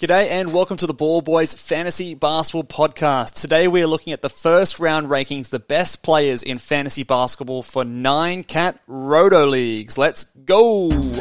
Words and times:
G'day 0.00 0.30
and 0.30 0.54
welcome 0.54 0.76
to 0.76 0.86
the 0.86 0.94
Ball 0.94 1.22
Boys 1.22 1.54
Fantasy 1.54 2.14
Basketball 2.14 2.62
Podcast. 2.62 3.40
Today 3.40 3.66
we 3.66 3.82
are 3.82 3.88
looking 3.88 4.12
at 4.12 4.22
the 4.22 4.30
first 4.30 4.78
round 4.78 5.08
rankings, 5.08 5.48
the 5.48 5.58
best 5.58 6.04
players 6.04 6.44
in 6.44 6.58
fantasy 6.58 7.02
basketball 7.02 7.64
for 7.64 7.84
nine 7.84 8.44
cat 8.44 8.78
roto 8.86 9.48
leagues. 9.48 9.98
Let's 9.98 10.22
go! 10.22 10.88
Jordan 10.88 11.02
open. 11.02 11.18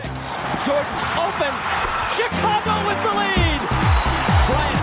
Chicago 2.13 2.85
with 2.85 3.01
the 3.01 3.13
lead. 3.17 3.61
Bryant 4.45 4.77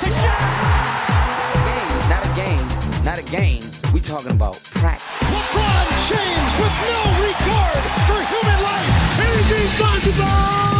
to 0.00 0.08
Shaq. 0.08 2.08
Not 2.08 2.24
a 2.24 2.32
game, 2.34 2.64
not 3.04 3.18
a 3.18 3.24
game. 3.24 3.62
We 3.92 4.00
talking 4.00 4.30
about 4.30 4.58
practice. 4.72 5.04
LeBron 5.04 5.86
James 6.08 6.56
with 6.56 6.72
no 6.80 6.96
regard 7.28 7.84
for 8.08 8.24
human 8.24 8.56
life. 8.64 9.20
Anything's 9.20 9.76
possible. 9.76 10.24
Back 10.24 10.77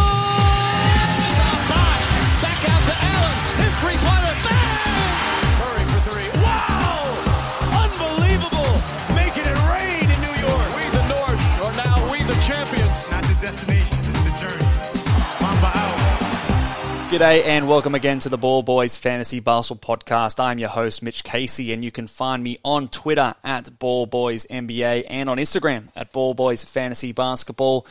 G'day 17.08 17.42
and 17.46 17.66
welcome 17.66 17.94
again 17.94 18.18
to 18.18 18.28
the 18.28 18.36
Ball 18.36 18.62
Boys 18.62 18.98
Fantasy 18.98 19.40
Basketball 19.40 19.96
Podcast. 19.96 20.38
I'm 20.38 20.58
your 20.58 20.68
host, 20.68 21.02
Mitch 21.02 21.24
Casey, 21.24 21.72
and 21.72 21.82
you 21.82 21.90
can 21.90 22.06
find 22.06 22.44
me 22.44 22.58
on 22.62 22.86
Twitter 22.86 23.34
at 23.42 23.78
Ball 23.78 24.04
Boys 24.04 24.44
NBA 24.50 25.06
and 25.08 25.30
on 25.30 25.38
Instagram 25.38 25.88
at 25.96 26.12
Ball 26.12 26.34
Boys 26.34 26.64
Fantasy 26.64 27.12
Basketball. 27.12 27.86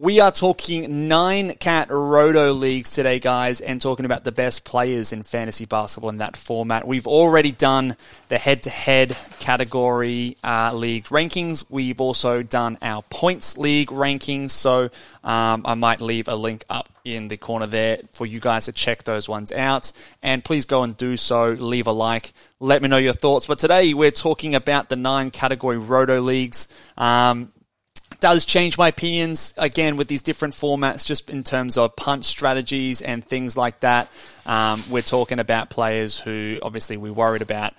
We 0.00 0.20
are 0.20 0.30
talking 0.30 1.08
nine 1.08 1.56
cat 1.56 1.88
roto 1.90 2.52
leagues 2.52 2.92
today, 2.92 3.18
guys, 3.18 3.60
and 3.60 3.80
talking 3.80 4.04
about 4.04 4.22
the 4.22 4.30
best 4.30 4.64
players 4.64 5.12
in 5.12 5.24
fantasy 5.24 5.64
basketball 5.64 6.10
in 6.10 6.18
that 6.18 6.36
format. 6.36 6.86
We've 6.86 7.08
already 7.08 7.50
done 7.50 7.96
the 8.28 8.38
head 8.38 8.62
to 8.62 8.70
head 8.70 9.16
category 9.40 10.36
uh, 10.44 10.70
league 10.72 11.06
rankings. 11.06 11.68
We've 11.68 12.00
also 12.00 12.44
done 12.44 12.78
our 12.80 13.02
points 13.10 13.58
league 13.58 13.88
rankings. 13.88 14.50
So 14.50 14.90
um, 15.24 15.62
I 15.64 15.74
might 15.74 16.00
leave 16.00 16.28
a 16.28 16.36
link 16.36 16.62
up 16.70 16.88
in 17.04 17.26
the 17.26 17.36
corner 17.36 17.66
there 17.66 17.98
for 18.12 18.24
you 18.24 18.38
guys 18.38 18.66
to 18.66 18.72
check 18.72 19.02
those 19.02 19.28
ones 19.28 19.50
out. 19.50 19.90
And 20.22 20.44
please 20.44 20.64
go 20.64 20.84
and 20.84 20.96
do 20.96 21.16
so. 21.16 21.48
Leave 21.58 21.88
a 21.88 21.92
like. 21.92 22.32
Let 22.60 22.82
me 22.82 22.88
know 22.88 22.98
your 22.98 23.14
thoughts. 23.14 23.48
But 23.48 23.58
today 23.58 23.94
we're 23.94 24.12
talking 24.12 24.54
about 24.54 24.90
the 24.90 24.96
nine 24.96 25.32
category 25.32 25.76
roto 25.76 26.20
leagues. 26.20 26.68
Um, 26.96 27.50
does 28.20 28.44
change 28.44 28.76
my 28.76 28.88
opinions 28.88 29.54
again 29.56 29.96
with 29.96 30.08
these 30.08 30.22
different 30.22 30.54
formats, 30.54 31.06
just 31.06 31.30
in 31.30 31.44
terms 31.44 31.78
of 31.78 31.94
punt 31.96 32.24
strategies 32.24 33.02
and 33.02 33.24
things 33.24 33.56
like 33.56 33.80
that. 33.80 34.08
Um, 34.46 34.82
we're 34.90 35.02
talking 35.02 35.38
about 35.38 35.70
players 35.70 36.18
who 36.18 36.58
obviously 36.62 36.96
we 36.96 37.10
worried 37.10 37.42
about 37.42 37.74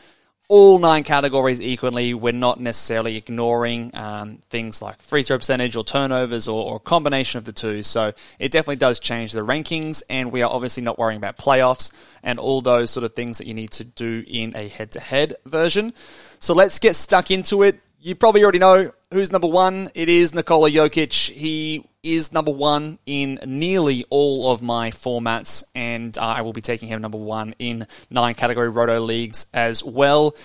all 0.50 0.80
nine 0.80 1.04
categories 1.04 1.62
equally. 1.62 2.14
We're 2.16 2.34
not 2.34 2.60
necessarily 2.60 3.18
ignoring 3.18 3.92
um, 3.94 4.40
things 4.50 4.82
like 4.82 5.00
free 5.00 5.22
throw 5.22 5.38
percentage 5.38 5.76
or 5.76 5.84
turnovers 5.84 6.48
or, 6.48 6.66
or 6.66 6.80
combination 6.80 7.38
of 7.38 7.46
the 7.46 7.52
two. 7.52 7.84
So 7.84 8.14
it 8.40 8.52
definitely 8.52 8.78
does 8.78 9.00
change 9.00 9.32
the 9.32 9.42
rankings, 9.42 10.02
and 10.10 10.32
we 10.32 10.42
are 10.42 10.50
obviously 10.52 10.82
not 10.84 10.98
worrying 10.98 11.18
about 11.18 11.38
playoffs 11.38 11.94
and 12.24 12.40
all 12.40 12.62
those 12.62 12.90
sort 12.90 13.04
of 13.04 13.14
things 13.14 13.38
that 13.38 13.46
you 13.46 13.54
need 13.54 13.72
to 13.72 13.84
do 13.84 14.24
in 14.28 14.56
a 14.56 14.68
head 14.68 14.92
to 14.94 15.00
head 15.00 15.36
version. 15.46 15.94
So 16.40 16.56
let's 16.56 16.80
get 16.80 16.96
stuck 16.96 17.30
into 17.30 17.62
it. 17.62 17.80
You 18.02 18.16
probably 18.16 18.44
already 18.44 18.60
know 18.60 18.92
who's 19.12 19.32
number 19.32 19.48
one. 19.48 19.90
It 19.96 20.08
is 20.10 20.34
Nikola 20.34 20.70
Jokic. 20.70 21.32
He 21.32 21.86
is 22.04 22.32
number 22.32 22.52
one 22.52 23.00
in 23.06 23.40
nearly 23.46 24.06
all 24.10 24.52
of 24.52 24.62
my 24.62 24.92
formats, 24.92 25.64
and 25.74 26.18
uh, 26.18 26.22
I 26.22 26.42
will 26.42 26.54
be 26.54 26.62
taking 26.62 26.90
him 26.90 27.02
number 27.02 27.18
one 27.18 27.56
in 27.60 27.88
nine 28.10 28.36
category 28.36 28.70
roto 28.70 29.00
leagues 29.00 29.48
as 29.54 29.84
well. 29.84 30.36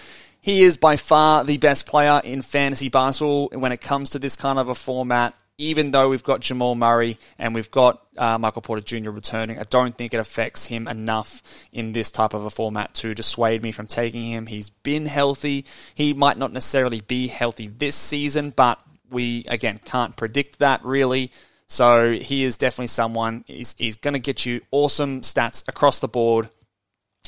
He 0.40 0.62
is 0.62 0.76
by 0.76 0.96
far 0.96 1.44
the 1.44 1.58
best 1.58 1.86
player 1.86 2.20
in 2.24 2.42
fantasy 2.42 2.88
basketball 2.88 3.48
when 3.52 3.72
it 3.72 3.80
comes 3.80 4.10
to 4.10 4.18
this 4.18 4.36
kind 4.36 4.58
of 4.58 4.68
a 4.68 4.74
format. 4.74 5.34
Even 5.56 5.92
though 5.92 6.08
we've 6.08 6.24
got 6.24 6.40
Jamal 6.40 6.74
Murray 6.74 7.16
and 7.38 7.54
we've 7.54 7.70
got 7.70 8.04
uh, 8.16 8.38
Michael 8.38 8.62
Porter 8.62 8.82
Jr. 8.82 9.10
returning, 9.10 9.58
I 9.58 9.62
don't 9.62 9.96
think 9.96 10.12
it 10.12 10.18
affects 10.18 10.66
him 10.66 10.88
enough 10.88 11.42
in 11.72 11.92
this 11.92 12.10
type 12.10 12.34
of 12.34 12.44
a 12.44 12.50
format 12.50 12.92
to 12.94 13.14
dissuade 13.14 13.62
me 13.62 13.70
from 13.70 13.86
taking 13.86 14.22
him. 14.22 14.46
He's 14.46 14.70
been 14.70 15.06
healthy. 15.06 15.64
He 15.94 16.12
might 16.12 16.38
not 16.38 16.52
necessarily 16.52 17.00
be 17.00 17.28
healthy 17.28 17.68
this 17.68 17.94
season, 17.94 18.50
but 18.50 18.80
we, 19.10 19.44
again, 19.46 19.80
can't 19.84 20.16
predict 20.16 20.58
that 20.58 20.84
really. 20.84 21.30
So 21.66 22.12
he 22.12 22.44
is 22.44 22.58
definitely 22.58 22.88
someone, 22.88 23.44
he's, 23.46 23.74
he's 23.78 23.96
going 23.96 24.14
to 24.14 24.20
get 24.20 24.44
you 24.44 24.60
awesome 24.70 25.20
stats 25.20 25.66
across 25.68 26.00
the 26.00 26.08
board. 26.08 26.50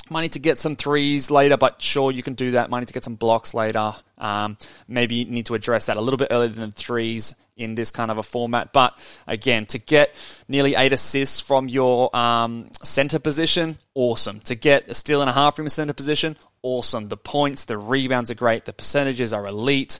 Might 0.08 0.22
need 0.22 0.32
to 0.32 0.38
get 0.38 0.58
some 0.58 0.76
threes 0.76 1.30
later, 1.30 1.56
but 1.56 1.82
sure, 1.82 2.12
you 2.12 2.22
can 2.22 2.34
do 2.34 2.52
that. 2.52 2.70
Might 2.70 2.80
need 2.80 2.88
to 2.88 2.94
get 2.94 3.02
some 3.02 3.16
blocks 3.16 3.54
later. 3.54 3.92
Um, 4.18 4.56
maybe 4.86 5.16
you 5.16 5.24
need 5.24 5.46
to 5.46 5.54
address 5.54 5.86
that 5.86 5.96
a 5.96 6.00
little 6.00 6.18
bit 6.18 6.28
earlier 6.30 6.48
than 6.48 6.70
threes 6.70 7.34
in 7.56 7.74
this 7.74 7.90
kind 7.90 8.10
of 8.10 8.18
a 8.18 8.22
format. 8.22 8.72
But 8.72 8.96
again, 9.26 9.66
to 9.66 9.78
get 9.78 10.14
nearly 10.46 10.76
eight 10.76 10.92
assists 10.92 11.40
from 11.40 11.68
your 11.68 12.14
um, 12.14 12.70
center 12.82 13.18
position, 13.18 13.78
awesome. 13.94 14.40
To 14.40 14.54
get 14.54 14.88
a 14.88 14.94
steal 14.94 15.22
and 15.22 15.30
a 15.30 15.32
half 15.32 15.56
from 15.56 15.64
your 15.64 15.70
center 15.70 15.92
position, 15.92 16.36
awesome. 16.62 17.08
The 17.08 17.16
points, 17.16 17.64
the 17.64 17.78
rebounds 17.78 18.30
are 18.30 18.36
great. 18.36 18.64
The 18.64 18.72
percentages 18.72 19.32
are 19.32 19.46
elite. 19.46 19.98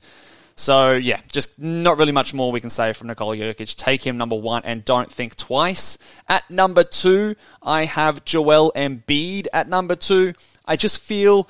So 0.57 0.95
yeah, 0.95 1.21
just 1.31 1.61
not 1.61 1.99
really 1.99 2.13
much 2.13 2.33
more 2.33 2.51
we 2.51 2.61
can 2.61 2.71
say 2.71 2.93
from 2.95 3.09
Nikola 3.09 3.37
Jokic. 3.37 3.77
Take 3.77 4.03
him 4.03 4.17
number 4.17 4.37
one 4.37 4.63
and 4.65 4.85
don't 4.85 5.13
think 5.13 5.37
twice. 5.37 5.99
At 6.29 6.51
number 6.51 6.83
two, 6.83 7.37
I 7.63 7.85
have 7.85 8.25
Joel 8.25 8.73
Embiid 8.75 9.49
at 9.53 9.69
number 9.69 9.97
two. 9.97 10.33
I 10.65 10.77
just 10.77 11.01
feel, 11.01 11.47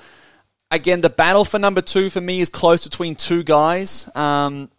again, 0.71 1.01
the 1.01 1.09
battle 1.09 1.45
for 1.45 1.57
number 1.57 1.81
two 1.81 2.09
for 2.09 2.19
me 2.19 2.41
is 2.41 2.49
close 2.49 2.83
between 2.83 3.15
two 3.15 3.43
guys. 3.43 4.09
Um, 4.13 4.69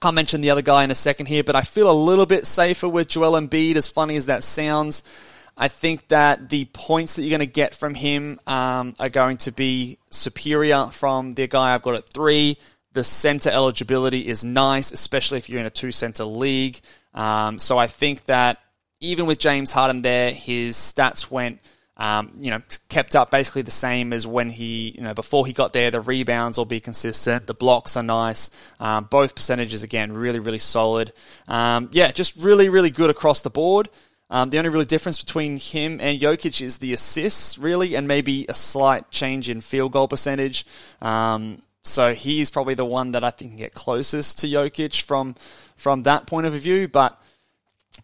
I'll 0.00 0.12
mention 0.12 0.40
the 0.40 0.50
other 0.50 0.62
guy 0.62 0.82
in 0.82 0.90
a 0.90 0.94
second 0.94 1.26
here, 1.26 1.44
but 1.44 1.54
I 1.54 1.62
feel 1.62 1.90
a 1.90 1.92
little 1.92 2.26
bit 2.26 2.46
safer 2.46 2.88
with 2.88 3.08
Joel 3.08 3.38
Embiid, 3.38 3.76
as 3.76 3.88
funny 3.88 4.16
as 4.16 4.26
that 4.26 4.42
sounds. 4.42 5.02
I 5.56 5.68
think 5.68 6.08
that 6.08 6.50
the 6.50 6.66
points 6.66 7.16
that 7.16 7.22
you're 7.22 7.30
going 7.36 7.46
to 7.46 7.52
get 7.52 7.74
from 7.74 7.94
him 7.94 8.38
um, 8.46 8.94
are 8.98 9.08
going 9.08 9.38
to 9.38 9.52
be 9.52 9.98
superior 10.10 10.86
from 10.86 11.32
the 11.32 11.46
guy 11.46 11.74
I've 11.74 11.82
got 11.82 11.94
at 11.94 12.08
three. 12.08 12.58
The 12.96 13.04
center 13.04 13.50
eligibility 13.50 14.26
is 14.26 14.42
nice, 14.42 14.90
especially 14.90 15.36
if 15.36 15.50
you're 15.50 15.60
in 15.60 15.66
a 15.66 15.70
two 15.70 15.92
center 15.92 16.24
league. 16.24 16.80
Um, 17.12 17.58
so 17.58 17.76
I 17.76 17.88
think 17.88 18.24
that 18.24 18.58
even 19.00 19.26
with 19.26 19.38
James 19.38 19.70
Harden 19.70 20.00
there, 20.00 20.30
his 20.30 20.76
stats 20.76 21.30
went, 21.30 21.60
um, 21.98 22.32
you 22.38 22.50
know, 22.50 22.62
kept 22.88 23.14
up 23.14 23.30
basically 23.30 23.60
the 23.60 23.70
same 23.70 24.14
as 24.14 24.26
when 24.26 24.48
he, 24.48 24.94
you 24.96 25.02
know, 25.02 25.12
before 25.12 25.46
he 25.46 25.52
got 25.52 25.74
there. 25.74 25.90
The 25.90 26.00
rebounds 26.00 26.56
will 26.56 26.64
be 26.64 26.80
consistent. 26.80 27.46
The 27.46 27.52
blocks 27.52 27.98
are 27.98 28.02
nice. 28.02 28.48
Um, 28.80 29.04
both 29.10 29.34
percentages 29.34 29.82
again, 29.82 30.10
really, 30.10 30.38
really 30.38 30.58
solid. 30.58 31.12
Um, 31.48 31.90
yeah, 31.92 32.10
just 32.12 32.34
really, 32.42 32.70
really 32.70 32.88
good 32.88 33.10
across 33.10 33.42
the 33.42 33.50
board. 33.50 33.90
Um, 34.30 34.48
the 34.48 34.56
only 34.56 34.70
really 34.70 34.86
difference 34.86 35.22
between 35.22 35.58
him 35.58 36.00
and 36.00 36.18
Jokic 36.18 36.62
is 36.62 36.78
the 36.78 36.94
assists, 36.94 37.58
really, 37.58 37.94
and 37.94 38.08
maybe 38.08 38.46
a 38.48 38.54
slight 38.54 39.10
change 39.10 39.50
in 39.50 39.60
field 39.60 39.92
goal 39.92 40.08
percentage. 40.08 40.64
Um, 41.02 41.60
so 41.86 42.14
he's 42.14 42.50
probably 42.50 42.74
the 42.74 42.84
one 42.84 43.12
that 43.12 43.24
I 43.24 43.30
think 43.30 43.52
can 43.52 43.58
get 43.58 43.74
closest 43.74 44.38
to 44.40 44.46
Jokic 44.46 45.02
from 45.02 45.34
from 45.76 46.02
that 46.02 46.26
point 46.26 46.46
of 46.46 46.52
view. 46.54 46.88
But 46.88 47.20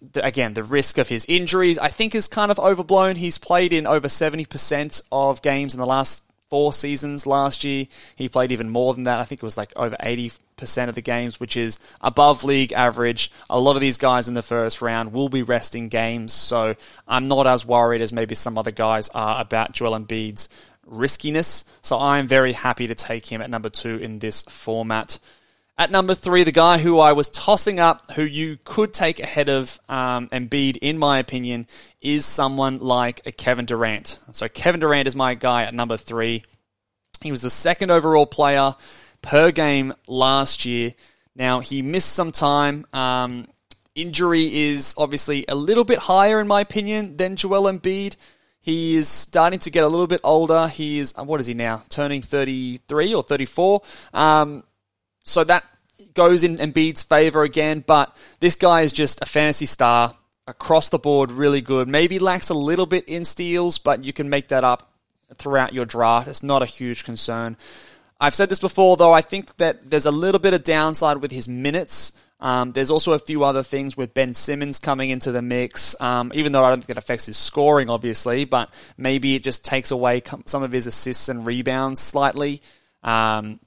the, 0.01 0.25
again, 0.25 0.55
the 0.55 0.63
risk 0.63 0.99
of 0.99 1.09
his 1.09 1.25
injuries, 1.27 1.79
I 1.79 1.89
think, 1.89 2.15
is 2.15 2.29
kind 2.29 2.51
of 2.51 2.59
overblown. 2.59 3.17
He's 3.17 3.39
played 3.39 3.73
in 3.73 3.87
over 3.87 4.09
seventy 4.09 4.47
percent 4.47 5.01
of 5.11 5.43
games 5.43 5.75
in 5.75 5.81
the 5.81 5.87
last 5.87 6.25
four 6.49 6.73
seasons. 6.73 7.27
Last 7.27 7.65
year, 7.65 7.87
he 8.15 8.29
played 8.29 8.53
even 8.53 8.69
more 8.69 8.93
than 8.93 9.05
that. 9.05 9.21
I 9.21 9.25
think 9.25 9.43
it 9.43 9.47
was 9.47 9.57
like 9.57 9.73
over 9.75 9.97
eighty 10.01 10.31
percent 10.57 10.89
of 10.89 10.95
the 10.95 11.03
games, 11.03 11.41
which 11.41 11.57
is 11.57 11.79
above 12.01 12.45
league 12.45 12.73
average. 12.73 13.33
A 13.51 13.59
lot 13.59 13.75
of 13.75 13.81
these 13.81 13.99
guys 13.99 14.29
in 14.29 14.35
the 14.35 14.43
first 14.43 14.83
round 14.83 15.13
will 15.13 15.29
be 15.29 15.43
resting 15.43 15.89
games, 15.89 16.33
so 16.33 16.77
I'm 17.09 17.27
not 17.27 17.47
as 17.47 17.67
worried 17.67 18.03
as 18.03 18.13
maybe 18.13 18.35
some 18.35 18.59
other 18.59 18.71
guys 18.71 19.09
are 19.11 19.41
about 19.41 19.73
Joel 19.73 19.99
Embiid's 19.99 20.49
riskiness. 20.93 21.65
So 21.83 21.99
I'm 21.99 22.29
very 22.29 22.53
happy 22.53 22.87
to 22.87 22.95
take 22.95 23.27
him 23.27 23.41
at 23.41 23.51
number 23.51 23.71
two 23.71 23.97
in 23.97 24.19
this 24.19 24.43
format. 24.43 25.19
At 25.79 25.91
number 25.91 26.15
three, 26.15 26.45
the 26.45 26.53
guy 26.53 26.79
who 26.79 27.01
I 27.01 27.13
was 27.13 27.31
tossing 27.31 27.81
up, 27.81 28.13
who 28.13 28.23
you 28.23 28.59
could 28.63 28.93
take 28.93 29.19
ahead 29.19 29.49
of 29.49 29.81
um, 29.89 30.29
Embiid, 30.29 30.77
in 30.77 30.99
my 30.99 31.19
opinion, 31.19 31.67
is 32.01 32.27
someone 32.27 32.79
like 32.79 33.23
a 33.27 33.33
Kevin 33.33 33.65
Durant. 33.65 34.19
So 34.33 34.49
Kevin 34.49 34.81
Durant 34.81 35.09
is 35.09 35.17
my 35.17 35.35
guy 35.35 35.65
at 35.65 35.75
number 35.75 35.97
three. 35.97 36.45
He 37.23 37.31
was 37.31 37.41
the 37.41 37.51
second 37.51 37.91
overall 37.91 38.27
player 38.27 38.75
per 39.23 39.51
game 39.51 39.95
last 40.07 40.67
year. 40.67 40.93
Now 41.35 41.61
he 41.61 41.81
missed 41.81 42.13
some 42.13 42.33
time. 42.33 42.85
Um, 42.93 43.47
injury 43.95 44.55
is 44.55 44.95
obviously 44.99 45.47
a 45.49 45.55
little 45.55 45.85
bit 45.85 45.99
higher, 45.99 46.41
in 46.41 46.47
my 46.47 46.61
opinion, 46.61 47.17
than 47.17 47.37
Joel 47.37 47.73
Embiid. 47.73 48.17
He 48.63 48.97
is 48.97 49.09
starting 49.09 49.59
to 49.61 49.71
get 49.71 49.83
a 49.83 49.89
little 49.89 50.07
bit 50.07 50.21
older. 50.23 50.69
He 50.69 51.01
is, 51.01 51.13
what 51.17 51.41
is 51.41 51.47
he 51.47 51.55
now? 51.55 51.83
Turning 51.89 52.23
33 52.23 53.13
or 53.13 53.23
34. 53.23 53.83
Um, 54.15 54.63
so 55.25 55.43
that 55.45 55.65
goes 56.15 56.45
in 56.45 56.59
Embiid's 56.59 57.03
favor 57.03 57.43
again, 57.43 57.83
but 57.87 58.17
this 58.41 58.55
guy 58.55 58.83
is 58.83 58.93
just 58.93 59.21
a 59.21 59.27
fantasy 59.27 59.67
star 59.67 60.15
across 60.47 60.89
the 60.89 60.99
board 60.99 61.31
really 61.31 61.61
good. 61.61 61.89
Maybe 61.89 62.19
lacks 62.19 62.51
a 62.51 62.55
little 62.55 62.87
bit 62.87 63.09
in 63.09 63.25
steals, 63.25 63.79
but 63.79 64.05
you 64.05 64.13
can 64.13 64.31
make 64.31 64.49
that 64.49 64.65
up 64.65 64.93
throughout 65.37 65.73
your 65.73 65.85
draft. 65.85 66.29
It's 66.29 66.43
not 66.43 66.63
a 66.63 66.67
huge 66.67 67.05
concern. 67.05 67.57
I've 68.21 68.35
said 68.35 68.49
this 68.49 68.61
before, 68.61 68.97
though. 68.97 69.13
I 69.13 69.23
think 69.23 69.57
that 69.57 69.91
there's 69.91 70.07
a 70.07 70.13
little 70.13 70.41
bit 70.41 70.55
of 70.55 70.63
downside 70.63 71.17
with 71.17 71.33
his 71.33 71.49
minutes. 71.49 72.13
Um, 72.43 72.73
there's 72.73 72.91
also 72.91 73.13
a 73.13 73.21
few 73.21 73.45
other 73.45 73.63
things 73.63 73.97
with 73.97 74.15
Ben 74.15 74.35
Simmons 74.35 74.81
coming 74.81 75.11
into 75.11 75.31
the 75.31 75.41
mix, 75.41 75.99
um, 76.01 76.33
even 76.35 76.51
though 76.51 76.65
I 76.65 76.71
don't 76.71 76.81
think 76.81 76.91
it 76.91 76.99
affects 76.99 77.27
his 77.27 77.37
scoring, 77.37 77.89
obviously, 77.89 78.45
but 78.45 78.75
maybe 78.99 79.37
it 79.37 79.45
just 79.45 79.65
takes 79.65 79.93
away 79.93 80.23
some 80.45 80.65
of 80.65 80.73
his 80.73 80.89
assists 80.89 81.29
and 81.29 81.47
rebounds 81.47 82.01
slightly. 82.01 82.61
Um, 83.05 83.61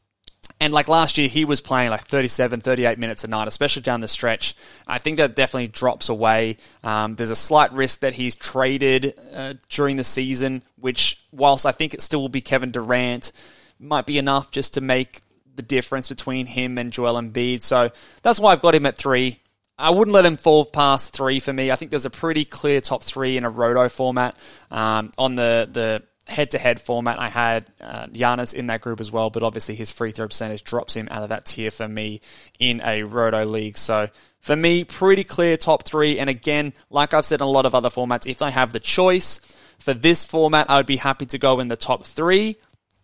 and 0.59 0.73
like 0.73 0.89
last 0.89 1.17
year, 1.17 1.29
he 1.29 1.45
was 1.45 1.61
playing 1.61 1.89
like 1.89 2.01
37, 2.01 2.59
38 2.59 2.99
minutes 2.99 3.23
a 3.23 3.29
night, 3.29 3.47
especially 3.47 3.81
down 3.81 4.01
the 4.01 4.09
stretch. 4.09 4.55
I 4.85 4.97
think 4.97 5.17
that 5.17 5.35
definitely 5.35 5.67
drops 5.67 6.09
away. 6.09 6.57
Um, 6.83 7.15
there's 7.15 7.31
a 7.31 7.35
slight 7.35 7.71
risk 7.71 8.01
that 8.01 8.13
he's 8.13 8.35
traded 8.35 9.17
uh, 9.33 9.53
during 9.69 9.95
the 9.95 10.03
season, 10.03 10.63
which, 10.75 11.23
whilst 11.31 11.65
I 11.65 11.71
think 11.71 11.93
it 11.93 12.01
still 12.01 12.21
will 12.21 12.29
be 12.29 12.41
Kevin 12.41 12.71
Durant, 12.71 13.31
might 13.79 14.05
be 14.05 14.17
enough 14.17 14.51
just 14.51 14.73
to 14.75 14.81
make 14.81 15.19
the 15.55 15.61
difference 15.61 16.09
between 16.09 16.45
him 16.45 16.77
and 16.77 16.91
Joel 16.91 17.15
Embiid. 17.21 17.61
So 17.61 17.89
that's 18.21 18.39
why 18.39 18.51
I've 18.51 18.61
got 18.61 18.75
him 18.75 18.85
at 18.85 18.97
three. 18.97 19.39
I 19.77 19.89
wouldn't 19.89 20.13
let 20.13 20.25
him 20.25 20.37
fall 20.37 20.65
past 20.65 21.13
three 21.13 21.39
for 21.39 21.51
me. 21.51 21.69
I 21.71 21.75
think 21.75 21.91
there's 21.91 22.05
a 22.05 22.09
pretty 22.09 22.45
clear 22.45 22.79
top 22.79 23.03
three 23.03 23.35
in 23.35 23.43
a 23.43 23.49
roto 23.49 23.89
format. 23.89 24.37
Um, 24.71 25.11
on 25.17 25.35
the, 25.35 25.67
the 25.69 26.03
head-to-head 26.31 26.79
format, 26.79 27.19
I 27.19 27.27
had 27.27 27.65
uh, 27.81 28.07
Giannis 28.07 28.53
in 28.53 28.67
that 28.67 28.79
group 28.81 29.01
as 29.01 29.11
well, 29.11 29.29
but 29.29 29.43
obviously 29.43 29.75
his 29.75 29.91
free 29.91 30.11
throw 30.11 30.27
percentage 30.27 30.63
drops 30.63 30.95
him 30.95 31.09
out 31.11 31.23
of 31.23 31.29
that 31.29 31.45
tier 31.45 31.71
for 31.71 31.87
me 31.87 32.21
in 32.57 32.81
a 32.85 33.03
roto 33.03 33.45
league. 33.45 33.77
So 33.77 34.07
for 34.39 34.55
me, 34.55 34.85
pretty 34.85 35.25
clear 35.25 35.57
top 35.57 35.83
three. 35.83 36.19
And 36.19 36.29
again, 36.29 36.73
like 36.89 37.13
I've 37.13 37.25
said 37.25 37.41
in 37.41 37.47
a 37.47 37.49
lot 37.49 37.65
of 37.65 37.75
other 37.75 37.89
formats, 37.89 38.27
if 38.27 38.41
I 38.41 38.51
have 38.51 38.71
the 38.71 38.79
choice 38.79 39.39
for 39.79 39.93
this 39.93 40.23
format, 40.23 40.69
I 40.69 40.77
would 40.77 40.85
be 40.85 40.97
happy 40.97 41.25
to 41.25 41.37
go 41.37 41.59
in 41.59 41.67
the 41.67 41.75
top 41.75 42.05
three 42.05 42.55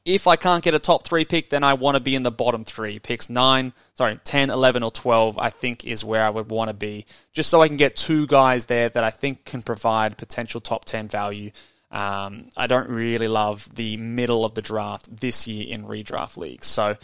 if 0.04 0.28
I 0.28 0.36
can't 0.36 0.64
get 0.64 0.74
a 0.74 0.80
top 0.80 1.06
three 1.06 1.26
pick, 1.26 1.50
then 1.50 1.64
I 1.64 1.76
want 1.76 1.96
to 1.96 2.02
be 2.02 2.16
in 2.16 2.24
the 2.24 2.32
bottom 2.32 2.66
three. 2.66 3.00
Picks 3.00 3.30
9, 3.30 3.74
sorry, 3.94 4.20
10, 4.24 4.50
11, 4.50 4.84
or 4.84 4.92
12, 4.92 5.38
I 5.38 5.50
think 5.50 5.86
is 5.86 6.04
where 6.04 6.24
I 6.24 6.30
would 6.30 6.50
want 6.50 6.70
to 6.70 6.74
be. 6.74 7.06
Just 7.34 7.50
so 7.50 7.62
I 7.62 7.68
can 7.68 7.78
get 7.78 7.96
two 7.96 8.26
guys 8.26 8.66
there 8.66 8.90
that 8.90 9.04
I 9.04 9.12
think 9.12 9.46
can 9.46 9.62
provide 9.62 10.18
potential 10.18 10.60
top 10.60 10.86
10 10.86 11.08
value. 11.08 11.52
Um, 11.92 12.50
I 12.58 12.68
don't 12.68 12.90
really 12.90 13.28
love 13.28 13.74
the 13.76 13.98
middle 13.98 14.44
of 14.44 14.56
the 14.56 14.62
draft 14.62 15.16
this 15.16 15.46
year 15.46 15.68
in 15.70 15.84
redraft 15.84 16.38
leagues. 16.38 16.68
So 16.68 16.98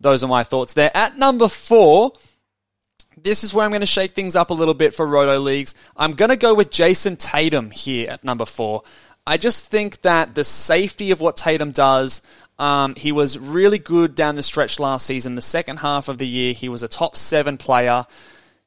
those 0.00 0.24
are 0.24 0.28
my 0.28 0.44
thoughts 0.44 0.72
there. 0.72 0.90
At 0.96 1.18
number 1.18 1.48
four, 1.48 2.12
this 3.22 3.44
is 3.44 3.52
where 3.52 3.64
I'm 3.64 3.72
going 3.72 3.80
to 3.80 3.86
shake 3.86 4.12
things 4.12 4.36
up 4.36 4.50
a 4.50 4.54
little 4.54 4.74
bit 4.74 4.94
for 4.94 5.06
Roto 5.06 5.38
leagues. 5.38 5.74
I'm 5.96 6.12
going 6.12 6.30
to 6.30 6.36
go 6.36 6.54
with 6.54 6.70
Jayson 6.70 7.16
Tatum 7.16 7.70
here 7.70 8.10
at 8.10 8.24
number 8.24 8.46
four. 8.46 8.82
I 9.28 9.36
just 9.36 9.66
think 9.66 10.00
that 10.02 10.34
the 10.34 10.42
safety 10.42 11.10
of 11.10 11.20
what 11.20 11.36
Tatum 11.36 11.70
does, 11.70 12.22
um, 12.58 12.94
he 12.94 13.12
was 13.12 13.38
really 13.38 13.78
good 13.78 14.14
down 14.14 14.36
the 14.36 14.42
stretch 14.42 14.80
last 14.80 15.04
season. 15.04 15.34
The 15.34 15.42
second 15.42 15.80
half 15.80 16.08
of 16.08 16.16
the 16.16 16.26
year, 16.26 16.54
he 16.54 16.70
was 16.70 16.82
a 16.82 16.88
top 16.88 17.14
seven 17.14 17.58
player. 17.58 18.06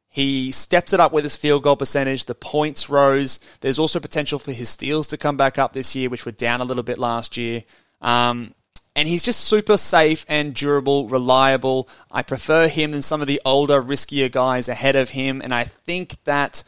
He 0.08 0.52
stepped 0.52 0.94
it 0.94 1.00
up 1.00 1.14
with 1.14 1.24
his 1.24 1.36
field 1.36 1.64
goal 1.64 1.78
percentage. 1.78 2.26
The 2.26 2.36
points 2.36 2.92
rose. 2.92 3.40
There's 3.62 3.80
also 3.80 4.00
potential 4.00 4.38
for 4.38 4.52
his 4.52 4.70
steals 4.70 5.08
to 5.08 5.18
come 5.18 5.36
back 5.36 5.58
up 5.58 5.74
this 5.74 5.96
year, 5.96 6.12
which 6.12 6.28
were 6.28 6.32
down 6.32 6.62
a 6.62 6.66
little 6.66 6.84
bit 6.84 7.00
last 7.00 7.38
year. 7.38 7.64
Um, 8.00 8.54
and 8.96 9.08
he's 9.08 9.24
just 9.24 9.40
super 9.40 9.78
safe 9.78 10.28
and 10.30 10.54
durable, 10.54 11.08
reliable. 11.08 11.90
I 12.12 12.22
prefer 12.22 12.68
him 12.68 12.92
than 12.92 13.02
some 13.02 13.22
of 13.22 13.28
the 13.28 13.42
older, 13.44 13.82
riskier 13.82 14.32
guys 14.32 14.70
ahead 14.70 14.96
of 14.96 15.10
him. 15.10 15.42
And 15.42 15.56
I 15.56 15.64
think 15.64 16.24
that 16.26 16.64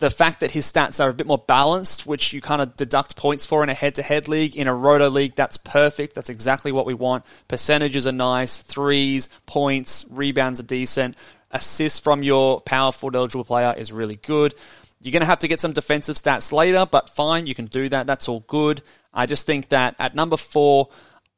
the 0.00 0.10
fact 0.10 0.40
that 0.40 0.50
his 0.50 0.70
stats 0.70 1.02
are 1.02 1.10
a 1.10 1.14
bit 1.14 1.26
more 1.26 1.38
balanced, 1.38 2.06
which 2.06 2.32
you 2.32 2.40
kind 2.40 2.60
of 2.60 2.74
deduct 2.74 3.16
points 3.16 3.44
for 3.44 3.62
in 3.62 3.68
a 3.68 3.74
head 3.74 3.94
to 3.94 4.02
head 4.02 4.28
league. 4.28 4.56
In 4.56 4.66
a 4.66 4.74
roto 4.74 5.08
league, 5.08 5.36
that's 5.36 5.58
perfect. 5.58 6.14
That's 6.14 6.30
exactly 6.30 6.72
what 6.72 6.86
we 6.86 6.94
want. 6.94 7.24
Percentages 7.48 8.06
are 8.06 8.12
nice, 8.12 8.60
threes, 8.60 9.28
points, 9.46 10.06
rebounds 10.10 10.58
are 10.58 10.64
decent. 10.64 11.16
Assists 11.50 12.00
from 12.00 12.22
your 12.22 12.60
powerful 12.62 13.14
eligible 13.14 13.44
player 13.44 13.74
is 13.76 13.92
really 13.92 14.16
good. 14.16 14.54
You're 15.02 15.12
going 15.12 15.20
to 15.20 15.26
have 15.26 15.40
to 15.40 15.48
get 15.48 15.60
some 15.60 15.72
defensive 15.72 16.16
stats 16.16 16.50
later, 16.50 16.86
but 16.90 17.10
fine, 17.10 17.46
you 17.46 17.54
can 17.54 17.66
do 17.66 17.88
that. 17.90 18.06
That's 18.06 18.28
all 18.28 18.40
good. 18.48 18.82
I 19.12 19.26
just 19.26 19.46
think 19.46 19.68
that 19.68 19.96
at 19.98 20.14
number 20.14 20.36
four, 20.36 20.88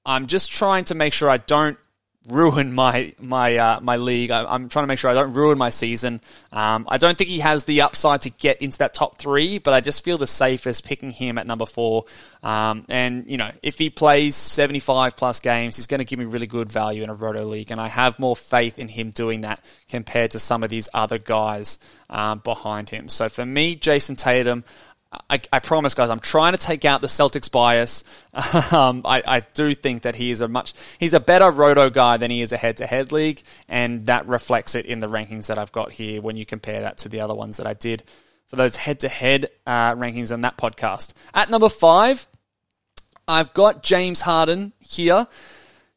I'm 0.07 0.27
just 0.27 0.53
trying 0.53 0.85
to 0.85 0.95
make 0.95 1.13
sure 1.13 1.29
I 1.29 1.39
don't 1.39 1.79
ruin 2.29 2.73
my 2.73 3.13
my 3.21 3.57
uh, 3.57 3.81
my 3.81 3.97
league. 3.97 4.31
I, 4.31 4.55
am 4.55 4.69
trying 4.69 4.85
to 4.85 4.87
make 4.87 4.99
sure 4.99 5.11
I 5.11 5.15
don't 5.15 5.33
ruin 5.33 5.59
my 5.59 5.71
season. 5.71 6.21
Um, 6.53 6.87
I 6.89 6.99
don't 6.99 7.19
think 7.19 7.31
he 7.31 7.41
has 7.41 7.65
the 7.65 7.83
upside 7.83 8.23
to 8.23 8.31
get 8.31 8.63
into 8.63 8.79
that 8.79 8.95
top 8.95 9.19
three, 9.19 9.59
but 9.59 9.75
I 9.75 9.81
just 9.81 10.05
feel 10.05 10.19
the 10.19 10.27
safest 10.27 10.85
picking 10.85 11.11
him 11.11 11.39
at 11.39 11.47
number 11.47 11.67
four. 11.67 12.05
Um, 12.43 12.85
and 12.89 13.25
you 13.27 13.37
know, 13.37 13.51
if 13.63 13.79
he 13.79 13.91
plays 13.91 14.35
75 14.37 15.17
plus 15.17 15.41
games, 15.41 15.77
he's 15.77 15.87
going 15.87 15.99
to 15.99 16.05
give 16.05 16.19
me 16.19 16.25
really 16.25 16.47
good 16.47 16.71
value 16.71 17.03
in 17.03 17.11
a 17.11 17.15
roto 17.15 17.45
league, 17.45 17.71
and 17.71 17.81
I 17.81 17.89
have 17.89 18.19
more 18.19 18.37
faith 18.37 18.79
in 18.79 18.89
him 18.89 19.11
doing 19.11 19.43
that 19.43 19.61
compared 19.89 20.33
to 20.33 20.39
some 20.39 20.63
of 20.63 20.71
these 20.71 20.89
other 20.95 21.19
guys 21.19 21.79
um, 22.11 22.41
behind 22.41 22.91
him. 22.91 23.09
So 23.09 23.29
for 23.29 23.45
me, 23.45 23.77
Jayson 23.77 24.17
Tatum. 24.17 24.65
I, 25.29 25.41
I, 25.53 25.61
promise, 25.61 25.95
guys, 25.95 26.09
I'm 26.09 26.21
trying 26.21 26.53
to 26.53 26.59
take 26.59 26.87
out 26.87 27.03
the 27.03 27.07
Celtics 27.07 27.51
bias. 27.51 28.05
Um, 28.73 29.03
I, 29.05 29.23
I, 29.27 29.41
do 29.41 29.75
think 29.75 30.03
that 30.03 30.15
he 30.15 30.31
is 30.31 30.41
a 30.41 30.49
much 30.49 30.73
he's 30.99 31.13
a 31.13 31.21
better 31.21 31.51
roto 31.51 31.91
guy 31.91 32.17
than 32.17 32.31
he 32.31 32.41
is 32.41 32.53
a 32.53 32.57
head-to-head 32.57 33.13
league, 33.13 33.43
and 33.69 34.07
that 34.07 34.27
reflects 34.27 34.75
it 34.75 34.87
in 34.87 35.01
the 35.01 35.09
rankings 35.09 35.49
that 35.49 35.59
I've 35.59 35.73
got 35.73 35.93
here 35.93 36.23
when 36.23 36.37
you 36.37 36.47
compare 36.47 36.81
that 36.81 36.97
to 36.99 37.11
the 37.11 37.21
other 37.21 37.35
ones 37.35 37.59
that 37.59 37.67
I 37.67 37.75
did 37.75 38.03
for 38.47 38.57
those 38.57 38.77
head-to-head 38.77 39.51
uh, 39.67 39.95
rankings 39.95 40.33
in 40.33 40.41
that 40.43 40.57
podcast. 40.57 41.13
At 41.35 41.51
number 41.51 41.69
five, 41.69 42.27
I've 43.29 43.53
got 43.53 43.83
James 43.83 44.23
Harden 44.23 44.73
here. 44.81 45.27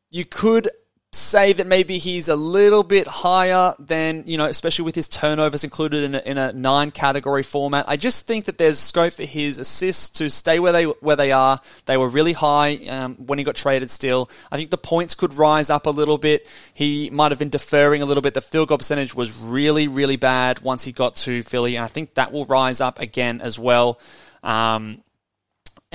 You 0.10 0.26
could 0.26 0.70
say 1.16 1.54
that 1.54 1.66
maybe 1.66 1.98
he's 1.98 2.28
a 2.28 2.36
little 2.36 2.84
bit 2.84 3.08
higher 3.08 3.74
than, 3.80 4.24
you 4.28 4.38
know, 4.38 4.46
especially 4.46 4.86
with 4.86 4.96
his 4.96 5.08
turnovers 5.08 5.64
included 5.64 6.04
in 6.04 6.16
a, 6.16 6.20
in 6.20 6.38
a 6.38 6.52
nine 6.54 6.92
category 6.92 7.44
format. 7.44 7.86
I 7.88 7.96
just 7.98 8.28
think 8.28 8.46
that 8.46 8.58
there's 8.58 8.78
scope 8.78 9.14
for 9.14 9.24
his 9.24 9.58
assists 9.58 10.10
to 10.20 10.30
stay 10.30 10.60
where 10.60 10.74
they 10.74 10.84
where 10.84 11.16
they 11.16 11.32
are. 11.32 11.62
They 11.86 11.98
were 11.98 12.10
really 12.10 12.34
high 12.34 12.76
um, 12.90 13.16
when 13.16 13.40
he 13.40 13.46
got 13.46 13.56
traded 13.56 13.90
still. 13.90 14.30
I 14.52 14.58
think 14.58 14.70
the 14.70 14.78
points 14.78 15.16
could 15.16 15.34
rise 15.36 15.70
up 15.70 15.86
a 15.86 15.92
little 15.92 16.18
bit. 16.18 16.48
He 16.74 17.10
might 17.10 17.32
have 17.32 17.40
been 17.40 17.50
deferring 17.50 18.02
a 18.02 18.06
little 18.06 18.22
bit. 18.22 18.34
The 18.34 18.42
field 18.42 18.68
goal 18.68 18.78
percentage 18.78 19.16
was 19.16 19.36
really, 19.38 19.88
really 19.88 20.18
bad 20.18 20.60
once 20.62 20.84
he 20.84 20.92
got 20.92 21.16
to 21.18 21.44
Philly, 21.44 21.76
and 21.78 21.86
I 21.86 21.88
think 21.88 22.16
that 22.16 22.32
will 22.32 22.46
rise 22.46 22.82
up 22.82 23.00
again 23.00 23.42
as 23.42 23.58
well. 23.58 24.00
Um, 24.44 25.02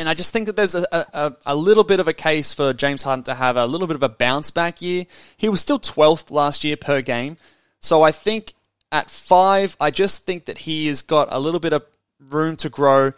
and 0.00 0.08
I 0.08 0.14
just 0.14 0.32
think 0.32 0.46
that 0.46 0.56
there's 0.56 0.74
a, 0.74 0.86
a, 0.90 1.36
a, 1.44 1.54
little 1.54 1.84
bit 1.84 2.00
of 2.00 2.08
a 2.08 2.14
case 2.14 2.54
for 2.54 2.72
James 2.72 3.02
Harden 3.02 3.22
to 3.24 3.34
have 3.34 3.58
a 3.58 3.66
little 3.66 3.86
bit 3.86 3.96
of 3.96 4.02
a 4.02 4.08
bounce 4.08 4.50
back 4.50 4.80
year. 4.80 5.04
He 5.36 5.50
was 5.50 5.60
still 5.60 5.78
12th 5.78 6.30
last 6.30 6.64
year 6.64 6.78
per 6.78 7.02
game. 7.02 7.36
So 7.80 8.02
I 8.02 8.10
think 8.10 8.54
at 8.90 9.10
five, 9.10 9.76
I 9.78 9.90
just 9.90 10.24
think 10.24 10.46
that 10.46 10.56
he 10.56 10.86
has 10.86 11.02
got 11.02 11.28
a 11.30 11.38
little 11.38 11.60
bit 11.60 11.74
of 11.74 11.84
room 12.18 12.56
to 12.56 12.70
grow. 12.70 13.12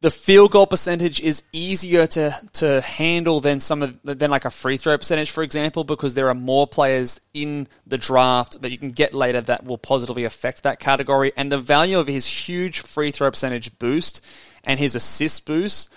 The 0.00 0.10
field 0.10 0.52
goal 0.52 0.66
percentage 0.66 1.20
is 1.20 1.42
easier 1.52 2.06
to, 2.06 2.34
to 2.54 2.80
handle 2.80 3.40
than 3.40 3.60
some 3.60 3.82
of 3.82 3.98
than 4.02 4.30
like 4.30 4.46
a 4.46 4.50
free 4.50 4.78
throw 4.78 4.96
percentage, 4.96 5.30
for 5.30 5.42
example, 5.42 5.84
because 5.84 6.14
there 6.14 6.30
are 6.30 6.34
more 6.34 6.66
players 6.66 7.20
in 7.34 7.68
the 7.86 7.98
draft 7.98 8.62
that 8.62 8.70
you 8.70 8.78
can 8.78 8.92
get 8.92 9.12
later 9.12 9.42
that 9.42 9.64
will 9.64 9.76
positively 9.76 10.24
affect 10.24 10.62
that 10.62 10.80
category. 10.80 11.32
And 11.36 11.52
the 11.52 11.58
value 11.58 11.98
of 11.98 12.06
his 12.06 12.26
huge 12.26 12.80
free 12.80 13.10
throw 13.10 13.30
percentage 13.30 13.78
boost 13.78 14.24
and 14.64 14.78
his 14.78 14.94
assist 14.94 15.46
boost 15.46 15.92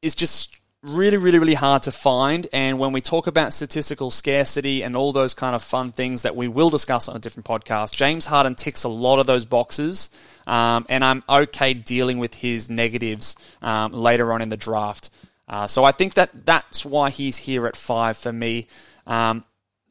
is 0.00 0.14
just 0.14 0.56
really, 0.82 1.16
really, 1.16 1.38
really 1.38 1.54
hard 1.54 1.82
to 1.82 1.92
find. 1.92 2.46
And 2.52 2.78
when 2.78 2.92
we 2.92 3.00
talk 3.00 3.26
about 3.26 3.52
statistical 3.52 4.10
scarcity 4.10 4.82
and 4.82 4.96
all 4.96 5.12
those 5.12 5.32
kind 5.32 5.54
of 5.54 5.62
fun 5.62 5.92
things 5.92 6.22
that 6.22 6.34
we 6.34 6.48
will 6.48 6.70
discuss 6.70 7.08
on 7.08 7.16
a 7.16 7.20
different 7.20 7.46
podcast, 7.46 7.94
James 7.94 8.26
Harden 8.26 8.56
ticks 8.56 8.84
a 8.84 8.88
lot 8.88 9.20
of 9.20 9.26
those 9.26 9.44
boxes. 9.44 10.10
Um, 10.46 10.84
and 10.88 11.04
I'm 11.04 11.22
okay 11.28 11.72
dealing 11.72 12.18
with 12.18 12.34
his 12.34 12.68
negatives 12.68 13.36
um, 13.62 13.92
later 13.92 14.32
on 14.32 14.42
in 14.42 14.48
the 14.48 14.56
draft. 14.56 15.10
Uh, 15.48 15.66
so 15.66 15.84
I 15.84 15.92
think 15.92 16.14
that 16.14 16.46
that's 16.46 16.84
why 16.84 17.10
he's 17.10 17.36
here 17.36 17.66
at 17.66 17.76
five 17.76 18.16
for 18.16 18.32
me. 18.32 18.66
Um, 19.06 19.44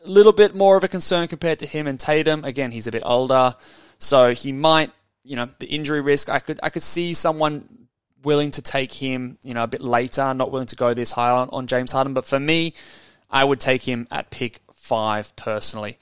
a 0.04 0.10
little 0.10 0.34
bit 0.34 0.56
more 0.56 0.76
of 0.76 0.84
a 0.84 0.88
concern 0.88 1.28
compared 1.28 1.60
to 1.60 1.66
him 1.66 1.88
and 1.88 2.00
Tatum. 2.00 2.44
Again, 2.44 2.72
he's 2.72 2.88
a 2.88 2.92
bit 2.92 3.04
older, 3.06 3.56
so 4.00 4.34
he 4.34 4.52
might, 4.52 4.92
you 5.24 5.36
know, 5.36 5.50
the 5.60 5.68
injury 5.68 6.02
risk. 6.02 6.30
I 6.30 6.40
could 6.40 6.60
I 6.64 6.70
could 6.70 6.82
see 6.82 7.14
someone 7.14 7.81
willing 8.24 8.52
to 8.52 8.62
take 8.62 8.92
him, 8.92 9.38
you 9.44 9.54
know, 9.54 9.64
a 9.64 9.68
bit 9.68 9.82
later, 9.82 10.34
not 10.34 10.52
willing 10.52 10.68
to 10.68 10.76
go 10.76 10.94
this 10.94 11.12
high 11.12 11.32
on, 11.32 11.50
on 11.52 11.68
James 11.68 11.92
Harden. 11.92 12.14
But 12.14 12.26
for 12.26 12.40
me, 12.40 12.74
I 13.30 13.44
would 13.44 13.60
take 13.60 13.84
him 13.84 14.08
at 14.12 14.30
pick 14.30 14.60
five 14.74 15.36
personally. 15.36 15.98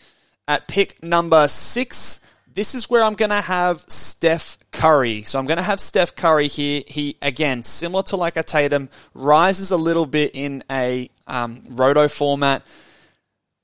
At 0.48 0.68
pick 0.68 1.02
number 1.04 1.48
six, 1.48 2.26
this 2.54 2.74
is 2.76 2.90
where 2.90 3.04
I'm 3.04 3.14
going 3.14 3.30
to 3.30 3.42
have 3.42 3.82
Steph 3.88 4.58
Curry. 4.72 5.24
So 5.24 5.40
I'm 5.40 5.46
going 5.46 5.58
to 5.58 5.64
have 5.64 5.80
Steph 5.80 6.16
Curry 6.16 6.48
here. 6.48 6.84
He, 6.88 7.16
again, 7.22 7.64
similar 7.64 8.04
to 8.04 8.18
like 8.18 8.36
a 8.36 8.44
Tatum, 8.44 8.90
rises 9.14 9.72
a 9.72 9.78
little 9.78 10.06
bit 10.06 10.32
in 10.34 10.64
a 10.70 11.10
um, 11.28 11.62
roto 11.70 12.08
format 12.08 12.66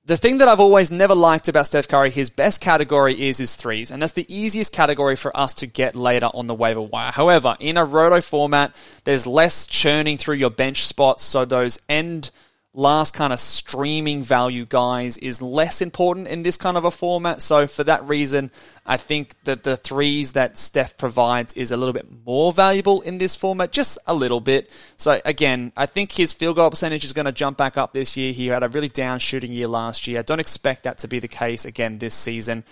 the 0.05 0.17
thing 0.17 0.37
that 0.37 0.47
I've 0.47 0.59
always 0.59 0.91
never 0.91 1.15
liked 1.15 1.47
about 1.47 1.65
Steph 1.65 1.87
Curry, 1.87 2.11
his 2.11 2.29
best 2.29 2.61
category 2.61 3.19
is 3.27 3.39
his 3.39 3.55
threes, 3.55 3.89
and 3.89 4.01
that's 4.01 4.13
the 4.13 4.31
easiest 4.33 4.71
category 4.71 5.15
for 5.15 5.35
us 5.35 5.55
to 5.55 5.65
get 5.65 5.95
later 5.95 6.27
on 6.27 6.45
the 6.45 6.53
waiver 6.53 6.81
wire. 6.81 7.11
However, 7.11 7.57
in 7.59 7.75
a 7.75 7.85
roto 7.85 8.21
format, 8.21 8.75
there's 9.03 9.25
less 9.25 9.65
churning 9.65 10.17
through 10.17 10.35
your 10.35 10.51
bench 10.51 10.85
spots, 10.85 11.23
so 11.23 11.43
those 11.43 11.81
end 11.89 12.29
last 12.75 13.13
kind 13.13 13.31
of 13.31 13.39
streaming 13.39 14.21
value 14.21 14.65
guys 14.65 15.17
is 15.17 15.41
less 15.41 15.81
important 15.81 16.27
in 16.27 16.43
this 16.43 16.57
kind 16.57 16.75
of 16.75 16.83
a 16.83 16.91
format. 16.91 17.41
So 17.41 17.67
for 17.67 17.85
that 17.85 18.05
reason, 18.05 18.51
I 18.85 18.97
think 18.97 19.33
that 19.45 19.63
the 19.63 19.77
threes 19.77 20.33
that 20.33 20.57
Steph 20.57 20.97
provides 20.97 21.53
is 21.53 21.71
a 21.71 21.77
little 21.77 21.93
bit 21.93 22.05
more 22.25 22.51
valuable 22.51 23.01
in 23.01 23.17
this 23.17 23.35
format, 23.35 23.71
just 23.71 23.97
a 24.05 24.13
little 24.13 24.41
bit. 24.41 24.69
So 24.97 25.19
again, 25.23 25.71
I 25.77 25.85
think 25.85 26.11
his 26.11 26.33
field 26.33 26.57
goal 26.57 26.69
percentage 26.69 27.05
is 27.05 27.13
going 27.13 27.25
to 27.25 27.31
jump 27.31 27.57
back 27.57 27.77
up 27.77 27.93
this 27.93 28.17
year. 28.17 28.33
He 28.33 28.47
had 28.47 28.63
a 28.63 28.69
really 28.69 28.89
down 28.89 29.19
shooting 29.19 29.53
year 29.53 29.69
last 29.69 30.05
year. 30.05 30.19
I 30.19 30.23
don't 30.23 30.41
expect 30.41 30.83
that 30.83 30.97
to 30.99 31.07
be 31.07 31.19
the 31.19 31.29
case 31.29 31.65
again 31.65 31.97
this 31.97 32.13
season. 32.13 32.65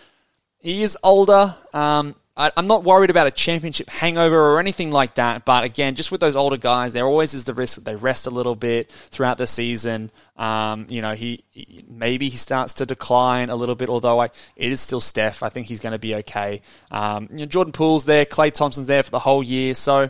He 0.60 0.84
is 0.84 0.98
older. 1.02 1.56
Um, 1.74 2.16
I, 2.36 2.52
am 2.58 2.66
not 2.66 2.84
worried 2.84 3.12
about 3.12 3.28
a 3.28 3.32
championship 3.32 3.90
hangover 3.90 4.36
or 4.36 4.60
anything 4.60 4.92
like 4.92 5.16
that. 5.16 5.46
But 5.46 5.64
again, 5.64 5.94
just 5.94 6.12
with 6.12 6.20
those 6.20 6.36
older 6.36 6.58
guys, 6.58 6.94
there 6.94 7.06
always 7.06 7.34
is 7.36 7.44
the 7.44 7.54
risk 7.54 7.76
that 7.76 7.86
they 7.86 7.96
rest 7.96 8.26
a 8.26 8.32
little 8.32 8.56
bit 8.56 8.92
throughout 8.92 9.38
the 9.38 9.46
season. 9.46 10.10
Um, 10.36 10.88
you 10.90 11.04
know, 11.04 11.14
he, 11.14 11.44
he, 11.52 11.86
maybe 11.88 12.30
he 12.30 12.38
starts 12.38 12.76
to 12.76 12.88
decline 12.88 13.52
a 13.52 13.56
little 13.56 13.76
bit. 13.76 13.88
Although 13.88 14.20
I, 14.20 14.30
it 14.56 14.72
is 14.72 14.82
still 14.82 15.00
Steph, 15.00 15.44
I 15.44 15.50
think 15.50 15.68
he's 15.68 15.80
going 15.80 15.94
to 15.94 16.00
be 16.00 16.16
okay. 16.16 16.62
Um, 16.90 17.30
you 17.32 17.40
know, 17.40 17.46
Jordan 17.46 17.72
Poole's 17.72 18.06
there, 18.06 18.26
Klay 18.26 18.52
Thompson's 18.52 18.88
there 18.88 19.04
for 19.04 19.12
the 19.12 19.20
whole 19.20 19.44
year, 19.44 19.76
so 19.76 20.10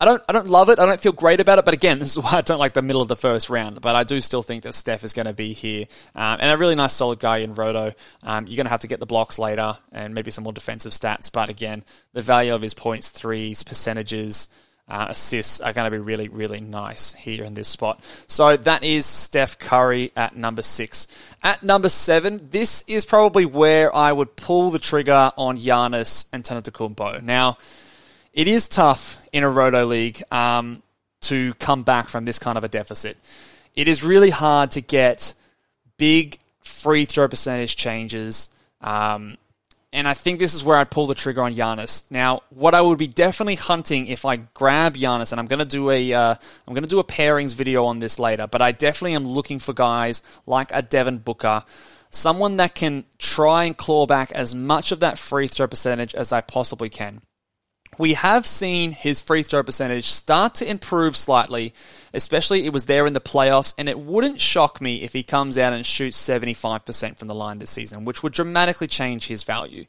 I 0.00 0.06
don't 0.06 0.22
I 0.28 0.32
don't 0.32 0.48
love 0.48 0.70
it. 0.70 0.78
I 0.78 0.86
don't 0.86 0.98
feel 0.98 1.12
great 1.12 1.40
about 1.40 1.58
it. 1.58 1.64
But 1.64 1.74
again, 1.74 1.98
this 2.00 2.16
is 2.16 2.22
why 2.22 2.38
I 2.38 2.40
don't 2.40 2.58
like 2.58 2.72
the 2.72 2.82
middle 2.82 3.02
of 3.02 3.08
the 3.08 3.16
first 3.16 3.50
round. 3.50 3.80
But 3.80 3.94
I 3.96 4.04
do 4.04 4.20
still 4.20 4.42
think 4.42 4.62
that 4.62 4.74
Steph 4.74 5.04
is 5.04 5.12
going 5.12 5.26
to 5.26 5.34
be 5.34 5.52
here 5.52 5.86
um, 6.14 6.38
and 6.40 6.50
a 6.50 6.56
really 6.56 6.74
nice 6.74 6.94
solid 6.94 7.18
guy 7.18 7.38
in 7.38 7.54
Roto. 7.54 7.92
Um, 8.22 8.46
you're 8.46 8.56
going 8.56 8.66
to 8.66 8.70
have 8.70 8.80
to 8.80 8.88
get 8.88 9.00
the 9.00 9.06
blocks 9.06 9.38
later 9.38 9.76
and 9.92 10.14
maybe 10.14 10.30
some 10.30 10.44
more 10.44 10.52
defensive 10.52 10.92
stats. 10.92 11.30
But 11.30 11.48
again, 11.48 11.84
the 12.14 12.22
value 12.22 12.54
of 12.54 12.62
his 12.62 12.74
points, 12.74 13.10
threes, 13.10 13.62
percentages. 13.62 14.48
Uh, 14.88 15.06
assists 15.10 15.60
are 15.60 15.72
going 15.72 15.84
to 15.84 15.90
be 15.92 16.02
really, 16.02 16.26
really 16.26 16.60
nice 16.60 17.12
here 17.12 17.44
in 17.44 17.54
this 17.54 17.68
spot. 17.68 18.02
So 18.26 18.56
that 18.56 18.82
is 18.82 19.06
Steph 19.06 19.56
Curry 19.56 20.10
at 20.16 20.34
number 20.34 20.62
six. 20.62 21.06
At 21.44 21.62
number 21.62 21.88
seven, 21.88 22.48
this 22.50 22.82
is 22.88 23.04
probably 23.04 23.46
where 23.46 23.94
I 23.94 24.10
would 24.10 24.34
pull 24.34 24.70
the 24.70 24.80
trigger 24.80 25.30
on 25.36 25.58
Giannis 25.58 26.28
and 26.32 26.42
Antetokounmpo. 26.42 27.22
Now, 27.22 27.56
it 28.32 28.48
is 28.48 28.68
tough 28.68 29.26
in 29.32 29.42
a 29.42 29.48
roto 29.48 29.86
league 29.86 30.22
um, 30.30 30.82
to 31.22 31.54
come 31.54 31.82
back 31.82 32.08
from 32.08 32.24
this 32.24 32.38
kind 32.38 32.56
of 32.56 32.64
a 32.64 32.68
deficit. 32.68 33.16
It 33.74 33.88
is 33.88 34.02
really 34.02 34.30
hard 34.30 34.72
to 34.72 34.80
get 34.80 35.34
big 35.96 36.38
free 36.60 37.04
throw 37.04 37.28
percentage 37.28 37.76
changes. 37.76 38.48
Um, 38.80 39.36
and 39.92 40.06
I 40.06 40.14
think 40.14 40.38
this 40.38 40.54
is 40.54 40.62
where 40.62 40.78
I'd 40.78 40.90
pull 40.90 41.08
the 41.08 41.16
trigger 41.16 41.42
on 41.42 41.54
Giannis. 41.54 42.08
Now, 42.10 42.42
what 42.50 42.74
I 42.74 42.80
would 42.80 42.98
be 42.98 43.08
definitely 43.08 43.56
hunting 43.56 44.06
if 44.06 44.24
I 44.24 44.36
grab 44.36 44.96
Giannis, 44.96 45.32
and 45.32 45.40
I'm 45.40 45.46
going 45.46 45.58
to 45.58 45.64
do 45.64 45.90
a, 45.90 46.12
am 46.14 46.36
going 46.68 46.84
to 46.84 46.88
do 46.88 47.00
a 47.00 47.04
pairings 47.04 47.54
video 47.54 47.84
on 47.86 47.98
this 47.98 48.18
later, 48.18 48.46
but 48.46 48.62
I 48.62 48.70
definitely 48.70 49.14
am 49.14 49.26
looking 49.26 49.58
for 49.58 49.72
guys 49.72 50.22
like 50.46 50.70
a 50.72 50.82
Devin 50.82 51.18
Booker, 51.18 51.64
someone 52.10 52.58
that 52.58 52.76
can 52.76 53.04
try 53.18 53.64
and 53.64 53.76
claw 53.76 54.06
back 54.06 54.30
as 54.30 54.54
much 54.54 54.92
of 54.92 55.00
that 55.00 55.18
free 55.18 55.48
throw 55.48 55.66
percentage 55.66 56.14
as 56.14 56.32
I 56.32 56.40
possibly 56.40 56.88
can 56.88 57.22
we 58.00 58.14
have 58.14 58.46
seen 58.46 58.92
his 58.92 59.20
free 59.20 59.42
throw 59.42 59.62
percentage 59.62 60.06
start 60.06 60.54
to 60.54 60.68
improve 60.68 61.14
slightly, 61.14 61.74
especially 62.14 62.64
it 62.64 62.72
was 62.72 62.86
there 62.86 63.06
in 63.06 63.12
the 63.12 63.20
playoffs, 63.20 63.74
and 63.76 63.90
it 63.90 63.98
wouldn't 63.98 64.40
shock 64.40 64.80
me 64.80 65.02
if 65.02 65.12
he 65.12 65.22
comes 65.22 65.58
out 65.58 65.74
and 65.74 65.84
shoots 65.84 66.16
75% 66.16 67.18
from 67.18 67.28
the 67.28 67.34
line 67.34 67.58
this 67.58 67.68
season, 67.68 68.06
which 68.06 68.22
would 68.22 68.32
dramatically 68.32 68.86
change 68.86 69.26
his 69.26 69.42
value. 69.42 69.84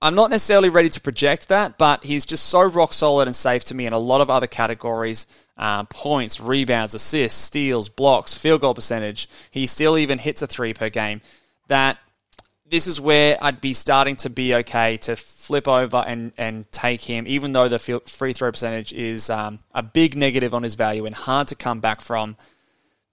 I'm 0.00 0.14
not 0.14 0.30
necessarily 0.30 0.70
ready 0.70 0.88
to 0.88 1.02
project 1.02 1.48
that, 1.50 1.76
but 1.76 2.02
he's 2.02 2.24
just 2.24 2.46
so 2.46 2.62
rock 2.62 2.94
solid 2.94 3.28
and 3.28 3.36
safe 3.36 3.64
to 3.66 3.74
me 3.74 3.84
in 3.84 3.92
a 3.92 3.98
lot 3.98 4.22
of 4.22 4.30
other 4.30 4.46
categories 4.46 5.26
uh, 5.58 5.84
points, 5.84 6.40
rebounds, 6.40 6.94
assists, 6.94 7.38
steals, 7.38 7.90
blocks, 7.90 8.32
field 8.34 8.62
goal 8.62 8.72
percentage. 8.72 9.28
He 9.50 9.66
still 9.66 9.98
even 9.98 10.18
hits 10.18 10.40
a 10.40 10.46
three 10.46 10.72
per 10.72 10.88
game. 10.88 11.20
That 11.68 11.98
this 12.72 12.86
is 12.86 12.98
where 12.98 13.36
I'd 13.42 13.60
be 13.60 13.74
starting 13.74 14.16
to 14.16 14.30
be 14.30 14.54
okay 14.54 14.96
to 15.02 15.14
flip 15.14 15.68
over 15.68 15.98
and, 15.98 16.32
and 16.38 16.72
take 16.72 17.02
him, 17.02 17.26
even 17.28 17.52
though 17.52 17.68
the 17.68 17.78
free 17.78 18.32
throw 18.32 18.50
percentage 18.50 18.94
is 18.94 19.28
um, 19.28 19.58
a 19.74 19.82
big 19.82 20.16
negative 20.16 20.54
on 20.54 20.62
his 20.62 20.74
value 20.74 21.04
and 21.04 21.14
hard 21.14 21.48
to 21.48 21.54
come 21.54 21.80
back 21.80 22.00
from. 22.00 22.34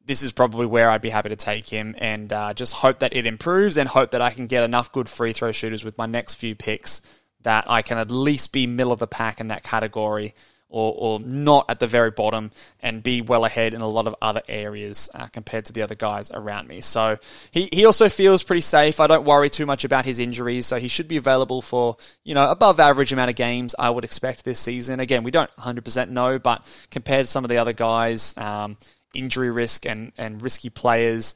This 0.06 0.22
is 0.22 0.32
probably 0.32 0.66
where 0.66 0.90
I'd 0.90 1.02
be 1.02 1.10
happy 1.10 1.28
to 1.28 1.36
take 1.36 1.68
him 1.68 1.94
and 1.98 2.32
uh, 2.32 2.54
just 2.54 2.72
hope 2.74 3.00
that 3.00 3.14
it 3.14 3.26
improves 3.26 3.78
and 3.78 3.90
hope 3.90 4.12
that 4.12 4.22
I 4.22 4.30
can 4.30 4.48
get 4.48 4.64
enough 4.64 4.94
good 4.94 5.10
free 5.10 5.34
throw 5.34 5.52
shooters 5.52 5.84
with 5.84 5.98
my 5.98 6.06
next 6.06 6.36
few 6.36 6.56
picks 6.56 7.02
that 7.42 7.70
I 7.70 7.82
can 7.82 7.98
at 7.98 8.12
least 8.12 8.54
be 8.54 8.66
middle 8.66 8.94
of 8.94 9.00
the 9.00 9.08
pack 9.08 9.42
in 9.42 9.50
that 9.50 9.64
category 9.64 10.36
or, 10.70 10.94
or 10.96 11.20
not 11.20 11.66
at 11.68 11.80
the 11.80 11.88
very 11.88 12.12
bottom 12.12 12.52
and 12.80 13.02
be 13.02 13.22
well 13.22 13.44
ahead 13.44 13.74
in 13.74 13.82
a 13.82 13.88
lot 13.88 14.08
of 14.08 14.16
other 14.22 14.42
areas 14.48 15.10
uh, 15.16 15.28
compared 15.28 15.66
to 15.66 15.74
the 15.74 15.82
other 15.82 15.96
guys 15.96 16.32
around 16.32 16.68
me. 16.68 16.80
So 16.80 17.18
he, 17.52 17.70
he 17.74 17.86
also 17.86 18.08
feels 18.08 18.44
pretty 18.44 18.62
safe. 18.62 19.00
I 19.00 19.08
don't 19.08 19.26
worry 19.26 19.50
too 19.50 19.66
much 19.66 19.84
about 19.84 20.06
his 20.06 20.20
injuries, 20.20 20.68
so 20.68 20.80
he 20.80 20.88
should 20.88 21.08
be 21.08 21.18
available 21.18 21.62
for, 21.62 21.98
you 22.24 22.36
know, 22.36 22.50
above 22.50 22.80
average 22.80 23.12
amount 23.12 23.32
of 23.32 23.36
games 23.36 23.76
I 23.78 23.90
would 23.90 24.04
expect 24.04 24.46
this 24.46 24.60
season. 24.60 25.00
Again, 25.00 25.24
we 25.24 25.32
don't 25.32 25.54
100% 25.58 26.10
know, 26.10 26.38
but 26.38 26.64
compared 26.92 27.26
to 27.26 27.32
some 27.32 27.44
of 27.44 27.50
the 27.50 27.58
other 27.58 27.74
guys, 27.74 28.38
um, 28.38 28.78
injury 29.14 29.50
risk 29.50 29.86
and, 29.88 30.12
and 30.18 30.42
risky 30.42 30.70
players, 30.70 31.36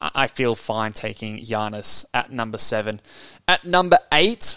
I 0.00 0.26
feel 0.26 0.56
fine 0.56 0.92
taking 0.92 1.38
Giannis 1.38 2.06
at 2.12 2.32
number 2.32 2.58
seven. 2.58 3.00
At 3.46 3.64
number 3.64 3.98
eight, 4.12 4.56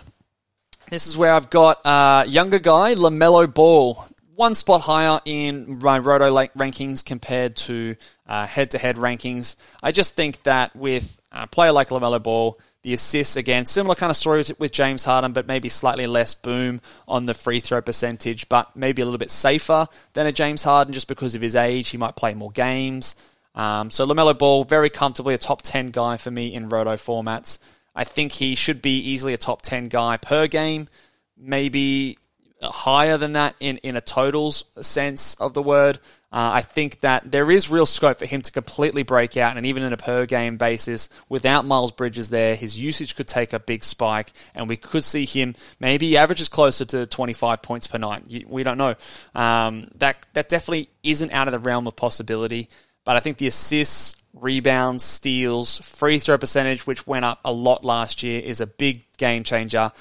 this 0.90 1.08
is 1.08 1.18
where 1.18 1.34
I've 1.34 1.50
got 1.50 1.82
a 1.86 1.90
uh, 1.90 2.26
younger 2.28 2.60
guy, 2.60 2.96
LaMelo 2.96 3.52
Ball. 3.52 4.06
One 4.36 4.56
spot 4.56 4.82
higher 4.82 5.22
in 5.26 5.80
my 5.80 5.98
Roto 6.00 6.30
rankings 6.58 7.04
compared 7.06 7.56
to 7.58 7.96
head 8.28 8.72
to 8.72 8.78
head 8.78 8.98
rankings. 8.98 9.56
I 9.82 9.92
just 9.92 10.16
think 10.16 10.44
that 10.44 10.76
with 10.76 11.22
a 11.32 11.48
player 11.48 11.72
like 11.72 11.90
LaMelo 11.90 12.22
Ball, 12.22 12.60
the 12.86 12.94
assists, 12.94 13.36
again, 13.36 13.66
similar 13.66 13.96
kind 13.96 14.12
of 14.12 14.16
story 14.16 14.44
with 14.60 14.72
James 14.72 15.06
Harden, 15.06 15.34
but 15.34 15.48
maybe 15.48 15.70
slightly 15.70 16.06
less 16.06 16.36
boom 16.36 16.82
on 17.08 17.26
the 17.26 17.34
free 17.34 17.60
throw 17.60 17.82
percentage, 17.82 18.48
but 18.48 18.76
maybe 18.76 19.02
a 19.02 19.06
little 19.06 19.18
bit 19.18 19.32
safer 19.32 19.88
than 20.14 20.28
a 20.28 20.32
James 20.32 20.64
Harden 20.64 20.94
just 20.94 21.08
because 21.08 21.34
of 21.34 21.42
his 21.42 21.56
age. 21.56 21.90
He 21.90 21.98
might 21.98 22.16
play 22.16 22.36
more 22.36 22.52
games. 22.52 23.16
Um, 23.56 23.90
so 23.90 24.06
LaMelo 24.06 24.38
Ball, 24.38 24.66
very 24.66 24.92
comfortably 24.92 25.34
a 25.34 25.38
top 25.40 25.62
10 25.64 25.92
guy 25.92 26.18
for 26.18 26.30
me 26.30 26.54
in 26.54 26.70
Roto 26.70 26.94
formats. 26.94 27.58
I 27.96 28.04
think 28.04 28.34
he 28.34 28.56
should 28.56 28.82
be 28.82 29.00
easily 29.00 29.34
a 29.34 29.38
top 29.38 29.62
10 29.62 29.90
guy 29.90 30.18
per 30.18 30.48
game, 30.48 30.90
maybe 31.38 32.18
higher 32.62 33.18
than 33.18 33.34
that 33.34 33.56
in, 33.60 33.78
in 33.78 33.96
a 33.96 34.02
totals 34.02 34.66
sense 34.82 35.36
of 35.36 35.54
the 35.54 35.62
word. 35.62 36.00
Uh, 36.32 36.52
I 36.56 36.62
think 36.62 37.00
that 37.00 37.32
there 37.32 37.50
is 37.50 37.72
real 37.72 37.86
scope 37.86 38.18
for 38.18 38.26
him 38.26 38.42
to 38.42 38.52
completely 38.52 39.04
break 39.04 39.38
out, 39.38 39.56
and 39.56 39.66
even 39.66 39.84
in 39.84 39.94
a 39.94 39.98
per 39.98 40.26
game 40.26 40.58
basis, 40.58 41.10
without 41.30 41.64
Miles 41.64 41.94
Bridges 41.94 42.30
there, 42.30 42.56
his 42.56 42.78
usage 42.78 43.16
could 43.16 43.30
take 43.30 43.54
a 43.54 43.60
big 43.60 43.86
spike, 43.86 44.34
and 44.54 44.68
we 44.68 44.76
could 44.76 45.06
see 45.06 45.26
him 45.26 45.56
maybe 45.80 46.18
averages 46.18 46.50
closer 46.50 46.84
to 46.84 47.06
25 47.06 47.62
points 47.62 47.88
per 47.88 47.98
night. 47.98 48.46
We 48.48 48.64
don't 48.64 48.78
know. 48.78 48.96
Um, 49.34 49.88
that 49.96 50.28
that 50.34 50.50
definitely 50.50 50.90
isn't 51.04 51.32
out 51.32 51.48
of 51.48 51.54
the 51.54 51.60
realm 51.60 51.88
of 51.88 51.96
possibility, 51.96 52.68
but 53.06 53.16
I 53.16 53.22
think 53.22 53.38
the 53.38 53.48
assists 53.48 54.22
rebounds, 54.34 55.04
steals, 55.04 55.80
free 55.80 56.20
throw 56.20 56.38
percentage, 56.38 56.86
which 56.86 57.08
went 57.08 57.26
up 57.26 57.40
a 57.46 57.52
lot 57.52 57.86
last 57.86 58.22
year, 58.22 58.42
is 58.42 58.60
a 58.62 58.68
big 58.68 59.06
game 59.18 59.44
changer. 59.44 59.92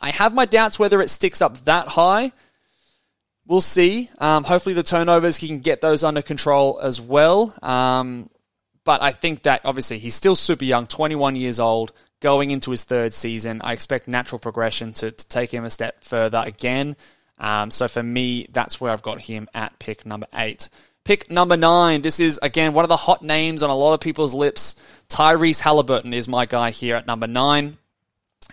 I 0.00 0.10
have 0.10 0.34
my 0.34 0.46
doubts 0.46 0.78
whether 0.78 1.00
it 1.00 1.10
sticks 1.10 1.42
up 1.42 1.64
that 1.64 1.88
high. 1.88 2.32
We'll 3.46 3.60
see. 3.60 4.08
Um, 4.18 4.44
hopefully, 4.44 4.74
the 4.74 4.82
turnovers 4.82 5.36
he 5.36 5.48
can 5.48 5.60
get 5.60 5.80
those 5.80 6.04
under 6.04 6.22
control 6.22 6.80
as 6.82 7.00
well. 7.00 7.54
Um, 7.62 8.30
but 8.84 9.02
I 9.02 9.12
think 9.12 9.42
that 9.42 9.60
obviously 9.64 9.98
he's 9.98 10.14
still 10.14 10.36
super 10.36 10.64
young, 10.64 10.86
21 10.86 11.36
years 11.36 11.60
old, 11.60 11.92
going 12.20 12.50
into 12.50 12.70
his 12.70 12.84
third 12.84 13.12
season. 13.12 13.60
I 13.62 13.72
expect 13.72 14.08
natural 14.08 14.38
progression 14.38 14.92
to, 14.94 15.10
to 15.10 15.28
take 15.28 15.52
him 15.52 15.64
a 15.64 15.70
step 15.70 16.02
further 16.02 16.42
again. 16.44 16.96
Um, 17.38 17.70
so 17.70 17.88
for 17.88 18.02
me, 18.02 18.46
that's 18.50 18.80
where 18.80 18.92
I've 18.92 19.02
got 19.02 19.20
him 19.22 19.48
at 19.54 19.78
pick 19.78 20.06
number 20.06 20.26
eight. 20.34 20.68
Pick 21.04 21.30
number 21.30 21.56
nine. 21.56 22.02
This 22.02 22.20
is, 22.20 22.38
again, 22.42 22.74
one 22.74 22.84
of 22.84 22.88
the 22.88 22.96
hot 22.96 23.22
names 23.22 23.62
on 23.62 23.70
a 23.70 23.74
lot 23.74 23.94
of 23.94 24.00
people's 24.00 24.34
lips. 24.34 24.80
Tyrese 25.08 25.60
Halliburton 25.60 26.14
is 26.14 26.28
my 26.28 26.46
guy 26.46 26.70
here 26.70 26.94
at 26.96 27.06
number 27.06 27.26
nine. 27.26 27.76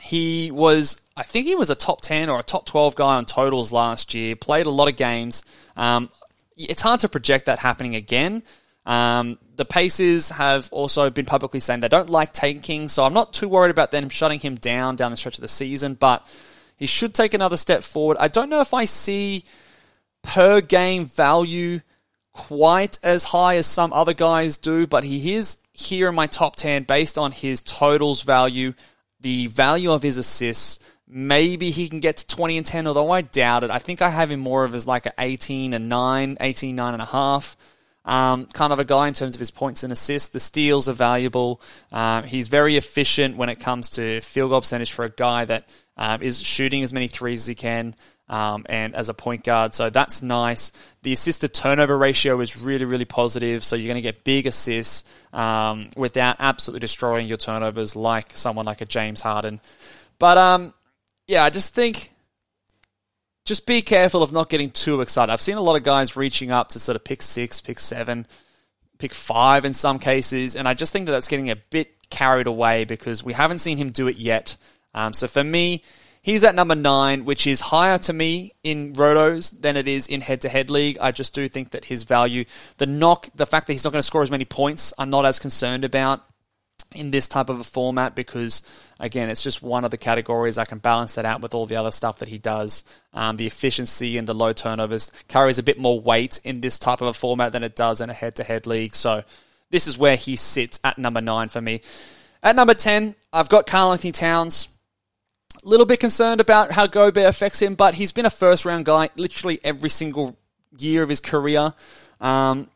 He 0.01 0.49
was, 0.49 1.01
I 1.15 1.23
think 1.23 1.45
he 1.45 1.55
was 1.55 1.69
a 1.69 1.75
top 1.75 2.01
10 2.01 2.29
or 2.29 2.39
a 2.39 2.43
top 2.43 2.65
12 2.65 2.95
guy 2.95 3.15
on 3.17 3.25
totals 3.25 3.71
last 3.71 4.13
year, 4.13 4.35
played 4.35 4.65
a 4.65 4.71
lot 4.71 4.87
of 4.87 4.95
games. 4.95 5.43
Um, 5.77 6.09
it's 6.57 6.81
hard 6.81 7.01
to 7.01 7.09
project 7.09 7.45
that 7.45 7.59
happening 7.59 7.95
again. 7.95 8.43
Um, 8.85 9.37
the 9.55 9.65
Pacers 9.65 10.29
have 10.29 10.69
also 10.71 11.09
been 11.09 11.25
publicly 11.25 11.59
saying 11.59 11.81
they 11.81 11.89
don't 11.89 12.09
like 12.09 12.33
tanking, 12.33 12.87
so 12.87 13.03
I'm 13.03 13.13
not 13.13 13.33
too 13.33 13.47
worried 13.47 13.71
about 13.71 13.91
them 13.91 14.09
shutting 14.09 14.39
him 14.39 14.55
down 14.55 14.95
down 14.95 15.11
the 15.11 15.17
stretch 15.17 15.37
of 15.37 15.41
the 15.41 15.47
season, 15.47 15.93
but 15.93 16.25
he 16.77 16.87
should 16.87 17.13
take 17.13 17.33
another 17.33 17.57
step 17.57 17.83
forward. 17.83 18.17
I 18.19 18.29
don't 18.29 18.49
know 18.49 18.61
if 18.61 18.73
I 18.73 18.85
see 18.85 19.43
per 20.23 20.61
game 20.61 21.05
value 21.05 21.81
quite 22.39 22.97
as 23.03 23.25
high 23.25 23.57
as 23.57 23.67
some 23.67 23.91
other 23.91 24.13
guys 24.13 24.57
do, 24.57 24.87
but 24.87 25.03
he 25.03 25.33
is 25.33 25.57
here 25.73 26.07
in 26.07 26.15
my 26.15 26.25
top 26.25 26.55
10 26.55 26.83
based 26.83 27.17
on 27.17 27.33
his 27.33 27.61
totals 27.61 28.21
value, 28.21 28.73
the 29.19 29.47
value 29.47 29.91
of 29.91 30.01
his 30.01 30.17
assists. 30.17 30.79
Maybe 31.05 31.69
he 31.69 31.89
can 31.89 31.99
get 31.99 32.17
to 32.17 32.27
20 32.27 32.57
and 32.57 32.65
10, 32.65 32.87
although 32.87 33.11
I 33.11 33.21
doubt 33.21 33.65
it. 33.65 33.71
I 33.71 33.79
think 33.79 34.01
I 34.01 34.09
have 34.09 34.31
him 34.31 34.39
more 34.39 34.63
of 34.63 34.73
as 34.73 34.87
like 34.87 35.05
an 35.05 35.11
18 35.19 35.73
and 35.73 35.89
9, 35.89 36.37
18, 36.39 36.75
9 36.75 36.93
and 36.93 37.01
a 37.01 37.05
half. 37.05 37.57
Um, 38.05 38.45
kind 38.45 38.71
of 38.71 38.79
a 38.79 38.85
guy 38.85 39.09
in 39.09 39.13
terms 39.13 39.35
of 39.35 39.39
his 39.39 39.51
points 39.51 39.83
and 39.83 39.91
assists. 39.91 40.29
The 40.29 40.39
steals 40.39 40.87
are 40.87 40.93
valuable. 40.93 41.61
Um, 41.91 42.23
he's 42.23 42.47
very 42.47 42.77
efficient 42.77 43.35
when 43.35 43.49
it 43.49 43.59
comes 43.59 43.89
to 43.91 44.21
field 44.21 44.51
goal 44.51 44.61
percentage 44.61 44.93
for 44.93 45.03
a 45.03 45.09
guy 45.09 45.43
that 45.43 45.69
um, 45.97 46.21
is 46.21 46.41
shooting 46.41 46.83
as 46.83 46.93
many 46.93 47.07
threes 47.07 47.41
as 47.41 47.47
he 47.47 47.55
can. 47.55 47.95
Um, 48.29 48.65
and 48.69 48.93
as 48.93 49.09
a 49.09 49.13
point 49.15 49.43
guard, 49.43 49.73
so 49.73 49.89
that's 49.89 50.21
nice. 50.21 50.71
The 51.01 51.11
assist 51.11 51.41
to 51.41 51.49
turnover 51.49 51.97
ratio 51.97 52.39
is 52.41 52.61
really, 52.61 52.85
really 52.85 53.05
positive. 53.05 53.63
So 53.63 53.75
you're 53.75 53.87
going 53.87 53.95
to 53.95 54.01
get 54.01 54.23
big 54.23 54.45
assists 54.45 55.11
um, 55.33 55.89
without 55.97 56.35
absolutely 56.39 56.81
destroying 56.81 57.27
your 57.27 57.37
turnovers, 57.37 57.95
like 57.95 58.27
someone 58.33 58.67
like 58.67 58.81
a 58.81 58.85
James 58.85 59.21
Harden. 59.21 59.59
But 60.19 60.37
um, 60.37 60.73
yeah, 61.27 61.43
I 61.43 61.49
just 61.49 61.73
think 61.73 62.11
just 63.45 63.65
be 63.65 63.81
careful 63.81 64.21
of 64.21 64.31
not 64.31 64.47
getting 64.47 64.69
too 64.69 65.01
excited. 65.01 65.31
I've 65.31 65.41
seen 65.41 65.57
a 65.57 65.61
lot 65.61 65.75
of 65.75 65.83
guys 65.83 66.15
reaching 66.15 66.51
up 66.51 66.69
to 66.69 66.79
sort 66.79 66.95
of 66.95 67.03
pick 67.03 67.23
six, 67.23 67.61
pick 67.61 67.79
seven, 67.79 68.27
pick 68.99 69.11
five 69.11 69.65
in 69.65 69.73
some 69.73 69.97
cases, 69.97 70.55
and 70.55 70.67
I 70.67 70.75
just 70.75 70.93
think 70.93 71.07
that 71.07 71.13
that's 71.13 71.27
getting 71.27 71.49
a 71.49 71.55
bit 71.55 71.95
carried 72.11 72.45
away 72.45 72.85
because 72.85 73.23
we 73.23 73.33
haven't 73.33 73.57
seen 73.57 73.77
him 73.77 73.89
do 73.89 74.07
it 74.07 74.17
yet. 74.17 74.55
Um, 74.93 75.13
so 75.13 75.27
for 75.27 75.43
me, 75.43 75.83
he's 76.21 76.43
at 76.43 76.55
number 76.55 76.75
nine, 76.75 77.25
which 77.25 77.47
is 77.47 77.59
higher 77.59 77.97
to 77.99 78.13
me 78.13 78.53
in 78.63 78.93
rotos 78.93 79.59
than 79.61 79.77
it 79.77 79.87
is 79.87 80.07
in 80.07 80.21
head-to-head 80.21 80.69
league. 80.69 80.97
I 80.99 81.11
just 81.11 81.33
do 81.33 81.47
think 81.47 81.71
that 81.71 81.85
his 81.85 82.03
value, 82.03 82.45
the 82.77 82.85
knock, 82.85 83.29
the 83.35 83.45
fact 83.45 83.67
that 83.67 83.73
he's 83.73 83.83
not 83.83 83.91
going 83.91 83.99
to 83.99 84.07
score 84.07 84.23
as 84.23 84.31
many 84.31 84.45
points, 84.45 84.93
I'm 84.97 85.09
not 85.09 85.25
as 85.25 85.39
concerned 85.39 85.85
about 85.85 86.23
in 86.95 87.11
this 87.11 87.27
type 87.27 87.49
of 87.49 87.59
a 87.59 87.63
format 87.63 88.15
because 88.15 88.63
again 88.99 89.29
it's 89.29 89.43
just 89.43 89.61
one 89.61 89.85
of 89.85 89.91
the 89.91 89.97
categories. 89.97 90.57
I 90.57 90.65
can 90.65 90.79
balance 90.79 91.15
that 91.15 91.25
out 91.25 91.41
with 91.41 91.53
all 91.53 91.65
the 91.65 91.75
other 91.75 91.91
stuff 91.91 92.19
that 92.19 92.29
he 92.29 92.37
does. 92.37 92.83
Um, 93.13 93.37
the 93.37 93.47
efficiency 93.47 94.17
and 94.17 94.27
the 94.27 94.33
low 94.33 94.53
turnovers 94.53 95.11
carries 95.27 95.59
a 95.59 95.63
bit 95.63 95.77
more 95.77 95.99
weight 95.99 96.39
in 96.43 96.61
this 96.61 96.79
type 96.79 97.01
of 97.01 97.07
a 97.07 97.13
format 97.13 97.51
than 97.51 97.63
it 97.63 97.75
does 97.75 98.01
in 98.01 98.09
a 98.09 98.13
head-to-head 98.13 98.65
league. 98.65 98.95
So 98.95 99.23
this 99.69 99.87
is 99.87 99.97
where 99.97 100.15
he 100.15 100.35
sits 100.35 100.79
at 100.83 100.97
number 100.97 101.21
nine 101.21 101.49
for 101.49 101.61
me. 101.61 101.81
At 102.41 102.55
number 102.55 102.73
10 102.73 103.15
i've 103.33 103.49
got 103.49 103.67
Karl 103.67 103.91
Anthony 103.91 104.11
Towns 104.11 104.69
little 105.63 105.85
bit 105.85 105.99
concerned 105.99 106.41
about 106.41 106.71
how 106.71 106.87
Gobert 106.87 107.25
affects 107.25 107.61
him, 107.61 107.75
but 107.75 107.93
he's 107.93 108.11
been 108.11 108.25
a 108.25 108.29
first 108.29 108.65
round 108.65 108.85
guy 108.85 109.09
literally 109.15 109.59
every 109.63 109.89
single 109.89 110.37
year 110.77 111.03
of 111.03 111.09
his 111.09 111.19
career. 111.19 111.73
Um, 112.21 112.69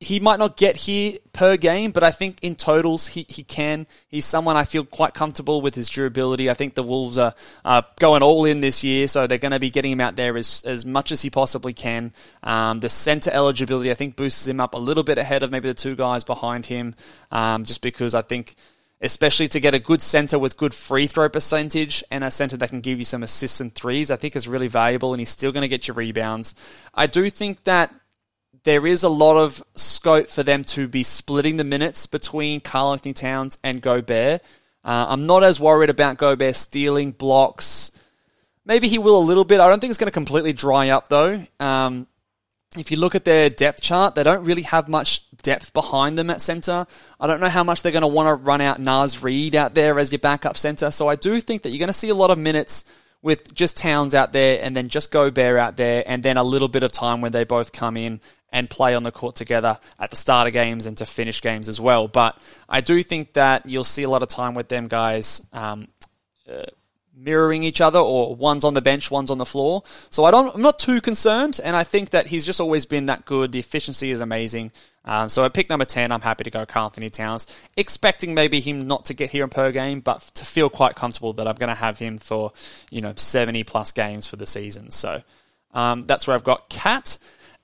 he 0.00 0.20
might 0.20 0.38
not 0.38 0.56
get 0.56 0.76
here 0.76 1.18
per 1.32 1.56
game, 1.56 1.90
but 1.90 2.04
I 2.04 2.12
think 2.12 2.38
in 2.40 2.54
totals 2.54 3.08
he, 3.08 3.26
he 3.28 3.42
can. 3.42 3.88
He's 4.06 4.24
someone 4.24 4.56
I 4.56 4.64
feel 4.64 4.84
quite 4.84 5.12
comfortable 5.12 5.60
with 5.60 5.74
his 5.74 5.88
durability. 5.90 6.48
I 6.48 6.54
think 6.54 6.74
the 6.74 6.84
Wolves 6.84 7.18
are, 7.18 7.34
are 7.64 7.84
going 7.98 8.22
all 8.22 8.44
in 8.44 8.60
this 8.60 8.84
year, 8.84 9.08
so 9.08 9.26
they're 9.26 9.38
going 9.38 9.52
to 9.52 9.58
be 9.58 9.70
getting 9.70 9.90
him 9.90 10.00
out 10.00 10.14
there 10.14 10.36
as, 10.36 10.62
as 10.64 10.86
much 10.86 11.10
as 11.10 11.22
he 11.22 11.30
possibly 11.30 11.72
can. 11.72 12.12
Um, 12.44 12.78
the 12.78 12.88
center 12.88 13.32
eligibility, 13.32 13.90
I 13.90 13.94
think, 13.94 14.14
boosts 14.14 14.46
him 14.46 14.60
up 14.60 14.74
a 14.74 14.78
little 14.78 15.02
bit 15.02 15.18
ahead 15.18 15.42
of 15.42 15.50
maybe 15.50 15.68
the 15.68 15.74
two 15.74 15.96
guys 15.96 16.22
behind 16.22 16.66
him, 16.66 16.94
um, 17.32 17.64
just 17.64 17.82
because 17.82 18.14
I 18.14 18.22
think 18.22 18.54
especially 19.00 19.48
to 19.48 19.60
get 19.60 19.74
a 19.74 19.78
good 19.78 20.02
center 20.02 20.38
with 20.38 20.56
good 20.56 20.74
free 20.74 21.06
throw 21.06 21.28
percentage 21.28 22.02
and 22.10 22.24
a 22.24 22.30
center 22.30 22.56
that 22.56 22.70
can 22.70 22.80
give 22.80 22.98
you 22.98 23.04
some 23.04 23.22
assists 23.22 23.60
and 23.60 23.72
threes, 23.72 24.10
I 24.10 24.16
think 24.16 24.34
is 24.34 24.48
really 24.48 24.68
valuable 24.68 25.12
and 25.12 25.20
he's 25.20 25.30
still 25.30 25.52
going 25.52 25.62
to 25.62 25.68
get 25.68 25.86
you 25.86 25.94
rebounds. 25.94 26.54
I 26.94 27.06
do 27.06 27.30
think 27.30 27.64
that 27.64 27.94
there 28.64 28.86
is 28.86 29.04
a 29.04 29.08
lot 29.08 29.36
of 29.36 29.62
scope 29.76 30.28
for 30.28 30.42
them 30.42 30.64
to 30.64 30.88
be 30.88 31.02
splitting 31.02 31.56
the 31.56 31.64
minutes 31.64 32.06
between 32.06 32.60
Karl 32.60 32.92
Anthony 32.92 33.14
Towns 33.14 33.58
and 33.62 33.80
Gobert. 33.80 34.42
Uh, 34.84 35.06
I'm 35.08 35.26
not 35.26 35.44
as 35.44 35.60
worried 35.60 35.90
about 35.90 36.18
Gobert 36.18 36.56
stealing 36.56 37.12
blocks. 37.12 37.92
Maybe 38.64 38.88
he 38.88 38.98
will 38.98 39.18
a 39.18 39.24
little 39.24 39.44
bit. 39.44 39.60
I 39.60 39.68
don't 39.68 39.80
think 39.80 39.90
it's 39.90 39.98
going 39.98 40.08
to 40.08 40.12
completely 40.12 40.52
dry 40.52 40.88
up 40.88 41.08
though. 41.08 41.44
Um, 41.60 42.08
if 42.80 42.90
you 42.90 42.98
look 42.98 43.14
at 43.14 43.24
their 43.24 43.50
depth 43.50 43.80
chart, 43.80 44.14
they 44.14 44.22
don't 44.22 44.44
really 44.44 44.62
have 44.62 44.88
much 44.88 45.24
depth 45.42 45.72
behind 45.72 46.18
them 46.18 46.30
at 46.30 46.40
centre. 46.40 46.86
I 47.20 47.26
don't 47.26 47.40
know 47.40 47.48
how 47.48 47.64
much 47.64 47.82
they're 47.82 47.92
going 47.92 48.02
to 48.02 48.08
want 48.08 48.28
to 48.28 48.34
run 48.34 48.60
out 48.60 48.80
Naz 48.80 49.22
Reid 49.22 49.54
out 49.54 49.74
there 49.74 49.98
as 49.98 50.12
your 50.12 50.18
backup 50.18 50.56
centre. 50.56 50.90
So 50.90 51.08
I 51.08 51.16
do 51.16 51.40
think 51.40 51.62
that 51.62 51.70
you're 51.70 51.78
going 51.78 51.88
to 51.88 51.92
see 51.92 52.08
a 52.08 52.14
lot 52.14 52.30
of 52.30 52.38
minutes 52.38 52.90
with 53.22 53.52
just 53.54 53.76
Towns 53.76 54.14
out 54.14 54.32
there 54.32 54.60
and 54.62 54.76
then 54.76 54.88
just 54.88 55.10
Gobert 55.10 55.58
out 55.58 55.76
there 55.76 56.04
and 56.06 56.22
then 56.22 56.36
a 56.36 56.44
little 56.44 56.68
bit 56.68 56.82
of 56.82 56.92
time 56.92 57.20
when 57.20 57.32
they 57.32 57.44
both 57.44 57.72
come 57.72 57.96
in 57.96 58.20
and 58.50 58.70
play 58.70 58.94
on 58.94 59.02
the 59.02 59.12
court 59.12 59.36
together 59.36 59.78
at 59.98 60.10
the 60.10 60.16
start 60.16 60.46
of 60.46 60.52
games 60.52 60.86
and 60.86 60.96
to 60.96 61.06
finish 61.06 61.42
games 61.42 61.68
as 61.68 61.80
well. 61.80 62.08
But 62.08 62.40
I 62.68 62.80
do 62.80 63.02
think 63.02 63.34
that 63.34 63.66
you'll 63.66 63.84
see 63.84 64.04
a 64.04 64.10
lot 64.10 64.22
of 64.22 64.28
time 64.28 64.54
with 64.54 64.68
them 64.68 64.88
guys 64.88 65.46
um, 65.52 65.88
uh, 66.50 66.62
mirroring 67.20 67.62
each 67.62 67.80
other, 67.80 67.98
or 67.98 68.34
one's 68.34 68.64
on 68.64 68.74
the 68.74 68.82
bench, 68.82 69.10
one's 69.10 69.30
on 69.30 69.38
the 69.38 69.46
floor. 69.46 69.82
So 70.10 70.24
I 70.24 70.30
don't, 70.30 70.54
I'm 70.54 70.62
not 70.62 70.78
too 70.78 71.00
concerned, 71.00 71.60
and 71.62 71.74
I 71.74 71.84
think 71.84 72.10
that 72.10 72.28
he's 72.28 72.46
just 72.46 72.60
always 72.60 72.86
been 72.86 73.06
that 73.06 73.24
good. 73.24 73.52
The 73.52 73.58
efficiency 73.58 74.10
is 74.10 74.20
amazing. 74.20 74.72
Um, 75.04 75.28
so 75.28 75.44
at 75.44 75.54
pick 75.54 75.70
number 75.70 75.86
10, 75.86 76.12
I'm 76.12 76.20
happy 76.20 76.44
to 76.44 76.50
go 76.50 76.66
Karl 76.66 76.84
Anthony 76.86 77.08
Towns, 77.08 77.46
expecting 77.76 78.34
maybe 78.34 78.60
him 78.60 78.86
not 78.86 79.06
to 79.06 79.14
get 79.14 79.30
here 79.30 79.42
in 79.42 79.50
per 79.50 79.72
game, 79.72 80.00
but 80.00 80.20
to 80.34 80.44
feel 80.44 80.68
quite 80.68 80.96
comfortable 80.96 81.32
that 81.34 81.48
I'm 81.48 81.56
going 81.56 81.70
to 81.70 81.74
have 81.74 81.98
him 81.98 82.18
for, 82.18 82.52
you 82.90 83.00
know, 83.00 83.14
70 83.16 83.64
plus 83.64 83.90
games 83.92 84.26
for 84.28 84.36
the 84.36 84.46
season. 84.46 84.90
So 84.90 85.22
um, 85.72 86.04
that's 86.04 86.26
where 86.26 86.34
I've 86.34 86.44
got 86.44 86.68
Cat. 86.68 87.18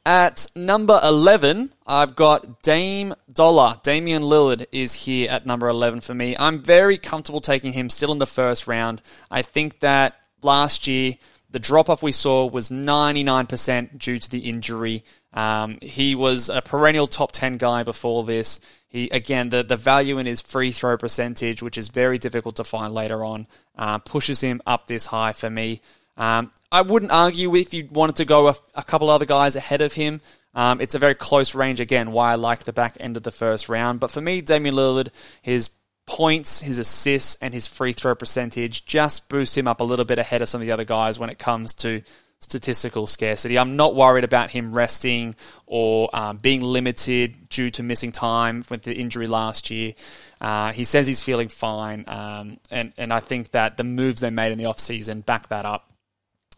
At 0.07 0.49
number 0.55 1.01
11, 1.03 1.73
I've 1.87 2.14
got 2.14 2.61
Dame 2.62 3.14
Dollar. 3.33 3.81
Damian 3.83 4.23
Lillard 4.23 4.67
is 4.71 4.93
here 4.93 5.31
at 5.31 5.47
number 5.47 5.67
11 5.67 6.03
for 6.03 6.12
me. 6.12 6.37
I'm 6.38 6.61
very 6.61 6.99
comfortable 6.99 7.40
taking 7.40 7.73
him 7.73 7.88
still 7.88 8.12
in 8.12 8.19
the 8.19 8.27
first 8.27 8.67
round. 8.67 9.01
I 9.31 9.40
think 9.40 9.81
that 9.81 10.21
last 10.43 10.87
year, 10.87 11.14
the 11.49 11.59
drop 11.59 11.88
off 11.88 12.03
we 12.03 12.12
saw 12.12 12.45
was 12.45 12.69
99% 12.69 13.99
due 13.99 14.19
to 14.19 14.29
the 14.29 14.40
injury. 14.40 15.05
Um, 15.33 15.79
he 15.81 16.14
was 16.14 16.51
a 16.51 16.61
perennial 16.61 17.07
top 17.07 17.33
10 17.33 17.57
guy 17.57 17.83
before 17.83 18.25
this. 18.25 18.61
He 18.88 19.09
again 19.09 19.49
the, 19.49 19.62
the 19.62 19.77
value 19.77 20.19
in 20.19 20.27
his 20.27 20.43
free 20.43 20.71
throw 20.71 20.99
percentage, 20.99 21.62
which 21.62 21.79
is 21.79 21.88
very 21.88 22.19
difficult 22.19 22.57
to 22.57 22.64
find 22.64 22.93
later 22.93 23.25
on, 23.25 23.47
uh, 23.79 23.99
pushes 23.99 24.43
him 24.43 24.61
up 24.67 24.87
this 24.87 25.07
high 25.07 25.33
for 25.33 25.49
me. 25.49 25.81
Um, 26.16 26.50
I 26.70 26.83
wouldn't 26.83 27.12
argue 27.12 27.55
if 27.57 27.74
you 27.74 27.88
wanted 27.90 28.16
to 28.16 28.24
go 28.24 28.48
a, 28.48 28.55
a 28.74 28.83
couple 28.83 29.11
other 29.11 29.27
guys 29.27 29.57
ahead 29.57 29.81
of 29.81 29.92
him. 29.92 30.20
Um, 30.55 30.81
it's 30.81 30.94
a 30.94 31.00
very 31.00 31.14
close 31.14 31.55
range 31.55 31.81
again. 31.81 32.12
Why 32.12 32.33
I 32.33 32.35
like 32.37 32.64
the 32.64 32.72
back 32.72 32.96
end 33.00 33.16
of 33.16 33.24
the 33.24 33.33
first 33.33 33.68
round, 33.68 34.00
but 34.00 34.11
for 34.11 34.20
me, 34.20 34.40
Damian 34.40 34.77
Lillard, 34.77 35.09
his 35.42 35.70
points, 36.07 36.61
his 36.61 36.79
assists, 36.79 37.37
and 37.40 37.53
his 37.53 37.66
free 37.66 37.92
throw 37.92 38.14
percentage 38.14 38.85
just 38.85 39.29
boost 39.29 39.57
him 39.57 39.66
up 39.66 39.81
a 39.81 39.85
little 39.85 40.05
bit 40.05 40.18
ahead 40.18 40.42
of 40.42 40.48
some 40.48 40.61
of 40.61 40.66
the 40.66 40.72
other 40.72 40.85
guys 40.85 41.18
when 41.18 41.31
it 41.31 41.38
comes 41.38 41.72
to 41.74 42.03
statistical 42.40 43.07
scarcity. 43.07 43.59
I'm 43.59 43.77
not 43.77 43.94
worried 43.94 44.24
about 44.24 44.50
him 44.50 44.74
resting 44.74 45.35
or 45.66 46.11
um, 46.12 46.37
being 46.37 46.61
limited 46.61 47.48
due 47.48 47.70
to 47.72 47.83
missing 47.83 48.12
time 48.12 48.64
with 48.70 48.83
the 48.83 48.94
injury 48.94 49.27
last 49.27 49.70
year. 49.70 49.94
Uh, 50.40 50.72
he 50.72 50.85
says 50.85 51.07
he's 51.07 51.22
feeling 51.22 51.48
fine, 51.48 52.05
um, 52.07 52.59
and, 52.70 52.92
and 52.98 53.12
I 53.12 53.20
think 53.20 53.50
that 53.50 53.77
the 53.79 53.85
moves 53.85 54.20
they 54.20 54.31
made 54.31 54.53
in 54.53 54.59
the 54.59 54.64
offseason 54.64 55.24
back 55.24 55.48
that 55.48 55.64
up 55.64 55.94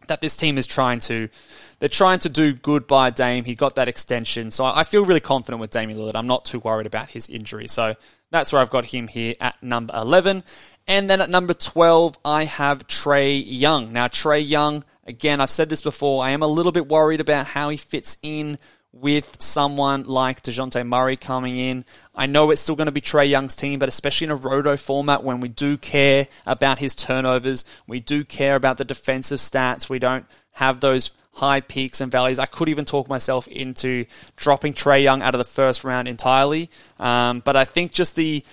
that 0.07 0.21
this 0.21 0.37
team 0.37 0.57
is 0.57 0.67
trying 0.67 0.99
to 0.99 1.29
they're 1.79 1.89
trying 1.89 2.19
to 2.19 2.29
do 2.29 2.53
good 2.53 2.87
by 2.87 3.11
Dame. 3.11 3.43
He 3.43 3.53
got 3.53 3.75
that 3.75 3.87
extension, 3.87 4.49
so 4.49 4.65
I 4.65 4.83
feel 4.83 5.05
really 5.05 5.19
confident 5.19 5.59
with 5.61 5.69
Damian 5.69 5.99
Lillard. 5.99 6.15
I'm 6.15 6.27
not 6.27 6.43
too 6.43 6.59
worried 6.59 6.87
about 6.87 7.09
his 7.09 7.29
injury, 7.29 7.67
so 7.67 7.95
that's 8.31 8.51
where 8.51 8.61
I've 8.61 8.71
got 8.71 8.85
him 8.85 9.07
here 9.07 9.35
at 9.39 9.61
number 9.61 9.93
11. 9.95 10.43
And 10.87 11.09
then 11.09 11.21
at 11.21 11.29
number 11.29 11.53
12, 11.53 12.17
I 12.25 12.45
have 12.45 12.87
Trae 12.87 13.43
Young. 13.45 13.93
Now, 13.93 14.07
Trae 14.07 14.47
Young, 14.47 14.83
again, 15.05 15.41
I've 15.41 15.51
said 15.51 15.69
this 15.69 15.81
before, 15.81 16.23
I 16.23 16.31
am 16.31 16.41
a 16.41 16.47
little 16.47 16.71
bit 16.71 16.87
worried 16.87 17.19
about 17.19 17.45
how 17.45 17.69
he 17.69 17.77
fits 17.77 18.17
in 18.23 18.57
with 18.91 19.41
someone 19.41 20.03
like 20.05 20.41
Dejounte 20.41 20.85
Murray 20.87 21.17
coming 21.17 21.57
in. 21.57 21.85
I 22.15 22.25
know 22.25 22.51
it's 22.51 22.61
still 22.61 22.75
going 22.75 22.87
to 22.87 22.91
be 22.91 23.01
Trae 23.01 23.29
Young's 23.29 23.55
team, 23.55 23.79
but 23.79 23.89
especially 23.89 24.25
in 24.25 24.31
a 24.31 24.35
roto 24.35 24.77
format 24.77 25.23
when 25.23 25.39
we 25.39 25.49
do 25.49 25.77
care 25.77 26.27
about 26.45 26.79
his 26.79 26.95
turnovers, 26.95 27.63
we 27.85 27.99
do 27.99 28.23
care 28.23 28.55
about 28.55 28.77
the 28.77 28.85
defensive 28.85 29.39
stats, 29.39 29.89
we 29.89 29.99
don't 29.99 30.25
have 30.53 30.79
those 30.79 31.11
high 31.37 31.61
peaks 31.61 32.01
and 32.01 32.11
valleys. 32.11 32.39
I 32.39 32.47
could 32.47 32.67
even 32.67 32.83
talk 32.83 33.07
myself 33.07 33.47
into 33.47 34.05
dropping 34.35 34.73
Trae 34.73 35.03
Young 35.03 35.21
out 35.21 35.35
of 35.35 35.39
the 35.39 35.45
first 35.45 35.83
round 35.83 36.07
entirely. 36.07 36.69
Um, 36.99 37.41
but 37.45 37.55
I 37.55 37.63
think 37.63 37.91
just 37.91 38.15
the 38.15 38.43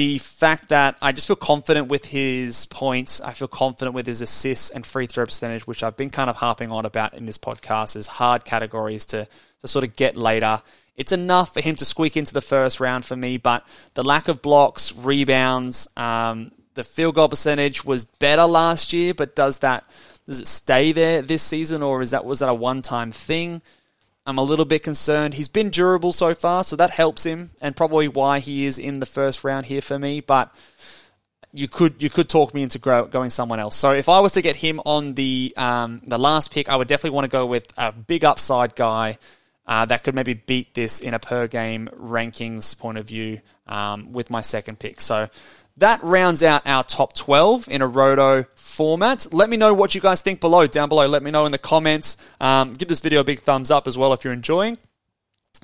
the 0.00 0.16
fact 0.16 0.70
that 0.70 0.96
I 1.02 1.12
just 1.12 1.26
feel 1.26 1.36
confident 1.36 1.88
with 1.88 2.06
his 2.06 2.64
points, 2.64 3.20
I 3.20 3.34
feel 3.34 3.48
confident 3.48 3.94
with 3.94 4.06
his 4.06 4.22
assists 4.22 4.70
and 4.70 4.86
free 4.86 5.04
throw 5.04 5.26
percentage, 5.26 5.66
which 5.66 5.82
I've 5.82 5.98
been 5.98 6.08
kind 6.08 6.30
of 6.30 6.36
harping 6.36 6.72
on 6.72 6.86
about 6.86 7.12
in 7.12 7.26
this 7.26 7.36
podcast 7.36 7.96
is 7.96 8.06
hard 8.06 8.46
categories 8.46 9.04
to, 9.06 9.28
to 9.60 9.68
sort 9.68 9.84
of 9.84 9.94
get 9.96 10.16
later. 10.16 10.62
It's 10.96 11.12
enough 11.12 11.52
for 11.52 11.60
him 11.60 11.76
to 11.76 11.84
squeak 11.84 12.16
into 12.16 12.32
the 12.32 12.40
first 12.40 12.80
round 12.80 13.04
for 13.04 13.14
me, 13.14 13.36
but 13.36 13.66
the 13.92 14.02
lack 14.02 14.28
of 14.28 14.40
blocks, 14.40 14.96
rebounds, 14.96 15.86
um, 15.98 16.50
the 16.72 16.82
field 16.82 17.16
goal 17.16 17.28
percentage 17.28 17.84
was 17.84 18.06
better 18.06 18.46
last 18.46 18.94
year, 18.94 19.12
but 19.12 19.36
does 19.36 19.58
that 19.58 19.84
does 20.24 20.40
it 20.40 20.46
stay 20.46 20.92
there 20.92 21.20
this 21.20 21.42
season, 21.42 21.82
or 21.82 22.00
is 22.00 22.12
that 22.12 22.24
was 22.24 22.38
that 22.38 22.48
a 22.48 22.54
one 22.54 22.80
time 22.80 23.12
thing? 23.12 23.60
I'm 24.26 24.38
a 24.38 24.42
little 24.42 24.64
bit 24.64 24.82
concerned. 24.82 25.34
He's 25.34 25.48
been 25.48 25.70
durable 25.70 26.12
so 26.12 26.34
far, 26.34 26.62
so 26.64 26.76
that 26.76 26.90
helps 26.90 27.24
him, 27.24 27.50
and 27.60 27.74
probably 27.74 28.06
why 28.06 28.38
he 28.38 28.66
is 28.66 28.78
in 28.78 29.00
the 29.00 29.06
first 29.06 29.44
round 29.44 29.66
here 29.66 29.80
for 29.80 29.98
me. 29.98 30.20
But 30.20 30.54
you 31.52 31.68
could 31.68 32.02
you 32.02 32.10
could 32.10 32.28
talk 32.28 32.54
me 32.54 32.62
into 32.62 32.78
grow, 32.78 33.06
going 33.06 33.30
someone 33.30 33.58
else. 33.58 33.76
So 33.76 33.92
if 33.92 34.08
I 34.08 34.20
was 34.20 34.32
to 34.32 34.42
get 34.42 34.56
him 34.56 34.80
on 34.84 35.14
the 35.14 35.52
um, 35.56 36.00
the 36.06 36.18
last 36.18 36.52
pick, 36.52 36.68
I 36.68 36.76
would 36.76 36.88
definitely 36.88 37.14
want 37.16 37.24
to 37.24 37.30
go 37.30 37.46
with 37.46 37.72
a 37.76 37.92
big 37.92 38.24
upside 38.24 38.76
guy 38.76 39.18
uh, 39.66 39.84
that 39.86 40.04
could 40.04 40.14
maybe 40.14 40.34
beat 40.34 40.74
this 40.74 41.00
in 41.00 41.14
a 41.14 41.18
per 41.18 41.46
game 41.46 41.88
rankings 41.96 42.78
point 42.78 42.98
of 42.98 43.06
view 43.08 43.40
um, 43.66 44.12
with 44.12 44.30
my 44.30 44.40
second 44.40 44.78
pick. 44.78 45.00
So 45.00 45.28
that 45.76 46.02
rounds 46.02 46.42
out 46.42 46.66
our 46.66 46.84
top 46.84 47.14
12 47.14 47.68
in 47.68 47.82
a 47.82 47.86
roto 47.86 48.44
format. 48.54 49.26
Let 49.32 49.48
me 49.48 49.56
know 49.56 49.74
what 49.74 49.94
you 49.94 50.00
guys 50.00 50.20
think 50.20 50.40
below, 50.40 50.66
down 50.66 50.88
below. 50.88 51.06
Let 51.06 51.22
me 51.22 51.30
know 51.30 51.46
in 51.46 51.52
the 51.52 51.58
comments. 51.58 52.16
Um, 52.40 52.72
give 52.72 52.88
this 52.88 53.00
video 53.00 53.20
a 53.20 53.24
big 53.24 53.40
thumbs 53.40 53.70
up 53.70 53.86
as 53.86 53.96
well 53.96 54.12
if 54.12 54.24
you're 54.24 54.32
enjoying. 54.32 54.78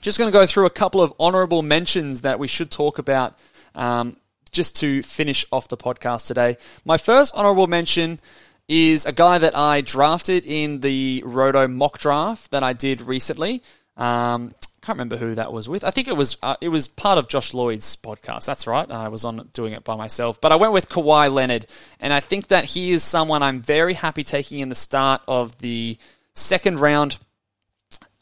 Just 0.01 0.19
going 0.19 0.29
to 0.29 0.33
go 0.33 0.47
through 0.47 0.67
a 0.67 0.71
couple 0.71 1.01
of 1.01 1.13
honorable 1.19 1.63
mentions 1.63 2.23
that 2.23 2.39
we 2.39 2.49
should 2.49 2.71
talk 2.71 2.99
about 2.99 3.39
um, 3.75 4.17
just 4.53 4.77
to 4.77 5.03
finish 5.03 5.45
off 5.53 5.69
the 5.69 5.77
podcast 5.77 6.27
today. 6.27 6.57
My 6.85 6.99
first 6.99 7.35
honorable 7.35 7.67
mention 7.67 8.21
is 8.69 9.07
a 9.07 9.13
guy 9.13 9.39
that 9.39 9.57
I 9.57 9.81
drafted 9.81 10.45
in 10.45 10.81
the 10.81 11.23
Roto 11.25 11.69
mock 11.69 11.99
draft 11.99 12.51
that 12.51 12.63
I 12.63 12.73
did 12.73 13.01
recently. 13.01 13.63
Um, 13.97 14.53
can't 14.87 14.99
remember 14.99 15.17
who 15.17 15.35
that 15.35 15.53
was 15.53 15.69
with. 15.69 15.83
I 15.83 15.91
think 15.91 16.07
it 16.07 16.17
was 16.17 16.37
uh, 16.45 16.55
it 16.61 16.69
was 16.69 16.87
part 16.87 17.19
of 17.19 17.27
Josh 17.27 17.53
Lloyd's 17.53 17.97
podcast. 17.97 18.47
That's 18.47 18.69
right. 18.69 18.89
I 18.89 19.09
was 19.09 19.25
on 19.25 19.49
doing 19.53 19.73
it 19.73 19.83
by 19.83 19.97
myself, 19.97 20.41
but 20.41 20.53
I 20.53 20.57
went 20.57 20.73
with 20.73 20.89
Kawhi 20.89 21.33
Leonard, 21.33 21.67
and 21.99 22.13
I 22.13 22.21
think 22.21 22.49
that 22.49 22.67
he 22.67 22.93
is 22.93 23.03
someone 23.03 23.43
I'm 23.43 23.61
very 23.61 23.95
happy 23.95 24.23
taking 24.23 24.61
in 24.61 24.69
the 24.69 24.77
start 24.77 25.23
of 25.27 25.59
the 25.59 25.99
second 26.35 26.79
round. 26.79 27.19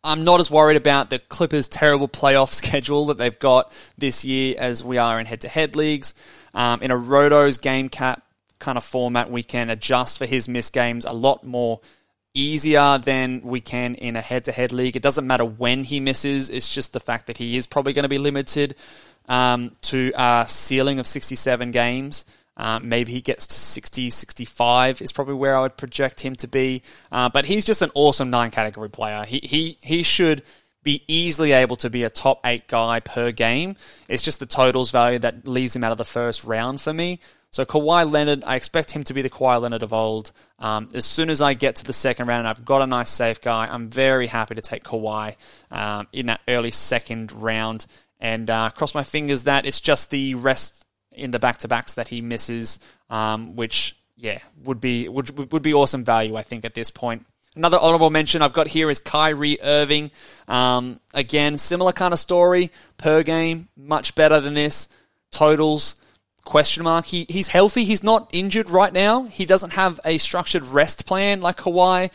I'm 0.03 0.25
not 0.25 0.41
as 0.41 0.51
worried 0.51 0.79
about 0.79 1.11
the 1.11 1.19
Clippers' 1.19 1.69
terrible 1.69 2.09
playoff 2.09 2.49
schedule 2.53 3.07
that 3.07 3.19
they've 3.19 3.39
got 3.39 3.71
this 3.99 4.25
year 4.25 4.55
as 4.59 4.83
we 4.83 4.97
are 4.97 5.21
in 5.21 5.27
head-to-head 5.27 5.77
leagues. 5.77 6.15
Um, 6.55 6.81
in 6.81 6.91
a 6.91 6.97
Roto's 6.97 7.59
game 7.59 7.91
cap 7.91 8.23
kind 8.59 8.79
of 8.79 8.85
format, 8.85 9.31
we 9.31 9.43
can 9.43 9.69
adjust 9.69 10.17
for 10.17 10.25
his 10.25 10.49
missed 10.49 10.73
games 10.73 11.05
a 11.05 11.13
lot 11.13 11.45
more 11.45 11.81
easier 12.35 12.99
than 12.99 13.41
we 13.43 13.61
can 13.61 13.95
in 13.95 14.17
a 14.17 14.21
head 14.21 14.45
to 14.45 14.53
head 14.53 14.73
league. 14.73 14.97
It 14.97 15.03
doesn't 15.03 15.27
matter 15.27 15.45
when 15.45 15.85
he 15.85 16.01
misses, 16.01 16.51
it's 16.51 16.75
just 16.75 16.93
the 16.93 17.01
fact 17.01 17.29
that 17.29 17.39
he 17.39 17.57
is 17.57 17.67
probably 17.67 17.93
going 17.93 18.03
to 18.03 18.09
be 18.09 18.19
limited 18.19 18.75
um, 19.29 19.73
to 19.83 20.13
a 20.17 20.45
ceiling 20.47 20.99
of 20.99 21.07
67 21.07 21.71
games. 21.71 22.25
Uh, 22.57 22.79
maybe 22.81 23.13
he 23.13 23.21
gets 23.21 23.47
to 23.49 23.55
60, 23.55 24.11
65 24.11 25.03
is 25.03 25.13
probably 25.13 25.35
where 25.35 25.57
I 25.57 25.63
would 25.63 25.77
project 25.77 26.21
him 26.21 26.37
to 26.37 26.49
be. 26.49 26.83
Uh, 27.11 27.29
but 27.29 27.47
he's 27.47 27.65
just 27.65 27.83
an 27.83 27.91
awesome 27.95 28.31
nine 28.31 28.51
category 28.51 28.91
player. 28.91 29.25
He, 29.25 29.41
he, 29.43 29.79
he 29.81 30.03
should 30.03 30.43
be 30.83 31.03
easily 31.09 31.53
able 31.53 31.77
to 31.77 31.91
be 31.91 32.05
a 32.05 32.11
top 32.11 32.41
eight 32.45 32.69
guy 32.69 33.01
per 33.01 33.33
game. 33.33 33.75
It's 34.09 34.23
just 34.23 34.39
the 34.39 34.47
totals 34.47 34.91
value 34.91 35.19
that 35.21 35.49
leaves 35.49 35.75
him 35.75 35.83
out 35.83 35.93
of 35.93 35.99
the 35.99 36.05
first 36.05 36.45
round 36.45 36.81
for 36.81 36.93
me. 36.93 37.21
So 37.55 37.65
Kawhi 37.65 38.11
Leonard, 38.11 38.43
I 38.45 38.57
expect 38.57 38.91
him 38.91 39.05
to 39.05 39.15
be 39.15 39.23
the 39.23 39.31
Kawhi 39.31 39.63
Leonard 39.63 39.85
of 39.85 39.93
old. 39.93 40.33
Um, 40.59 40.89
as 40.93 41.05
soon 41.05 41.31
as 41.31 41.41
I 41.41 41.55
get 41.55 41.77
to 41.77 41.85
the 41.85 41.93
second 41.93 42.27
round 42.27 42.41
and 42.41 42.49
I've 42.49 42.65
got 42.65 42.83
a 42.83 42.87
nice 42.89 43.11
safe 43.11 43.41
guy, 43.41 43.69
I'm 43.71 43.91
very 43.91 44.27
happy 44.27 44.57
to 44.57 44.61
take 44.61 44.83
Kawhi 44.83 45.37
um, 45.71 46.09
in 46.13 46.27
that 46.27 46.41
early 46.49 46.73
second 46.73 47.31
round 47.31 47.87
and 48.19 48.51
uh, 48.51 48.71
cross 48.71 48.93
my 48.93 49.05
fingers 49.05 49.45
that 49.45 49.67
it's 49.67 49.79
just 49.79 50.11
the 50.11 50.35
rest 50.35 50.85
in 51.13 51.31
the 51.31 51.39
back 51.39 51.59
to 51.59 51.69
backs 51.69 51.95
that 51.95 52.09
he 52.09 52.21
misses, 52.21 52.81
um, 53.09 53.55
which 53.55 53.95
yeah 54.17 54.41
would 54.65 54.81
be 54.81 55.09
would 55.09 55.53
would 55.53 55.63
be 55.63 55.75
awesome 55.75 56.05
value 56.05 56.35
I 56.35 56.43
think 56.43 56.65
at 56.65 56.75
this 56.75 56.91
point. 56.91 57.25
Another 57.55 57.79
honorable 57.79 58.11
mention 58.11 58.43
I've 58.43 58.53
got 58.53 58.67
here 58.67 58.91
is 58.91 58.99
Kyrie 58.99 59.63
Irving. 59.63 60.11
Um, 60.49 60.99
again, 61.15 61.57
similar 61.59 61.93
kind 61.93 62.13
of 62.13 62.19
story 62.19 62.73
per 62.97 63.23
game, 63.23 63.69
much 63.77 64.17
better 64.17 64.41
than 64.41 64.55
this. 64.55 64.89
Totals 65.31 65.95
question 66.45 66.85
mark. 66.85 67.07
He 67.07 67.27
he's 67.29 67.49
healthy. 67.49 67.85
He's 67.85 68.05
not 68.05 68.29
injured 68.33 68.71
right 68.71 68.93
now. 68.93 69.25
He 69.25 69.45
doesn't 69.45 69.75
have 69.75 70.01
a 70.05 70.19
structured 70.19 70.65
rest 70.65 71.07
plan 71.07 71.41
like 71.41 71.57
Kawhi. 71.57 72.11